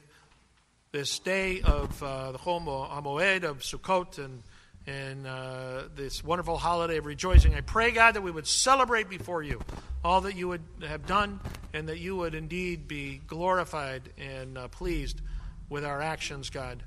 this 0.92 1.20
day 1.20 1.62
of 1.62 2.04
uh, 2.04 2.34
the 2.34 2.38
Chol 2.38 2.62
Hamoed 2.62 3.44
of 3.44 3.60
Sukkot 3.60 4.18
and 4.18 4.44
and 4.88 5.28
uh, 5.28 5.84
this 5.96 6.24
wonderful 6.24 6.58
holiday 6.58 6.98
of 6.98 7.06
rejoicing. 7.06 7.54
I 7.54 7.62
pray, 7.62 7.91
God, 7.91 8.15
that 8.15 8.22
we 8.22 8.32
would 8.32 8.48
celebrate 8.48 9.10
before 9.10 9.44
you 9.44 9.62
all 10.04 10.22
that 10.22 10.36
you 10.36 10.48
would 10.48 10.63
have 10.82 11.06
done 11.06 11.39
and 11.74 11.88
that 11.89 12.00
you 12.00 12.15
would 12.15 12.34
indeed 12.34 12.88
be 12.88 13.22
glorified 13.28 14.02
and 14.17 14.58
uh, 14.58 14.67
pleased 14.70 15.22
with 15.70 15.86
our 15.86 16.02
actions, 16.02 16.50
God. 16.50 16.84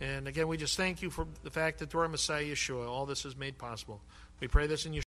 And 0.00 0.28
again, 0.28 0.46
we 0.46 0.56
just 0.56 0.76
thank 0.76 1.02
you 1.02 1.10
for 1.10 1.26
the 1.42 1.50
fact 1.50 1.78
that 1.78 1.90
through 1.90 2.02
our 2.02 2.08
Messiah 2.08 2.44
Yeshua, 2.44 2.88
all 2.88 3.06
this 3.06 3.24
is 3.24 3.36
made 3.36 3.58
possible. 3.58 4.00
We 4.40 4.46
pray 4.46 4.66
this 4.66 4.86
in 4.86 4.92
Yeshua. 4.92 4.96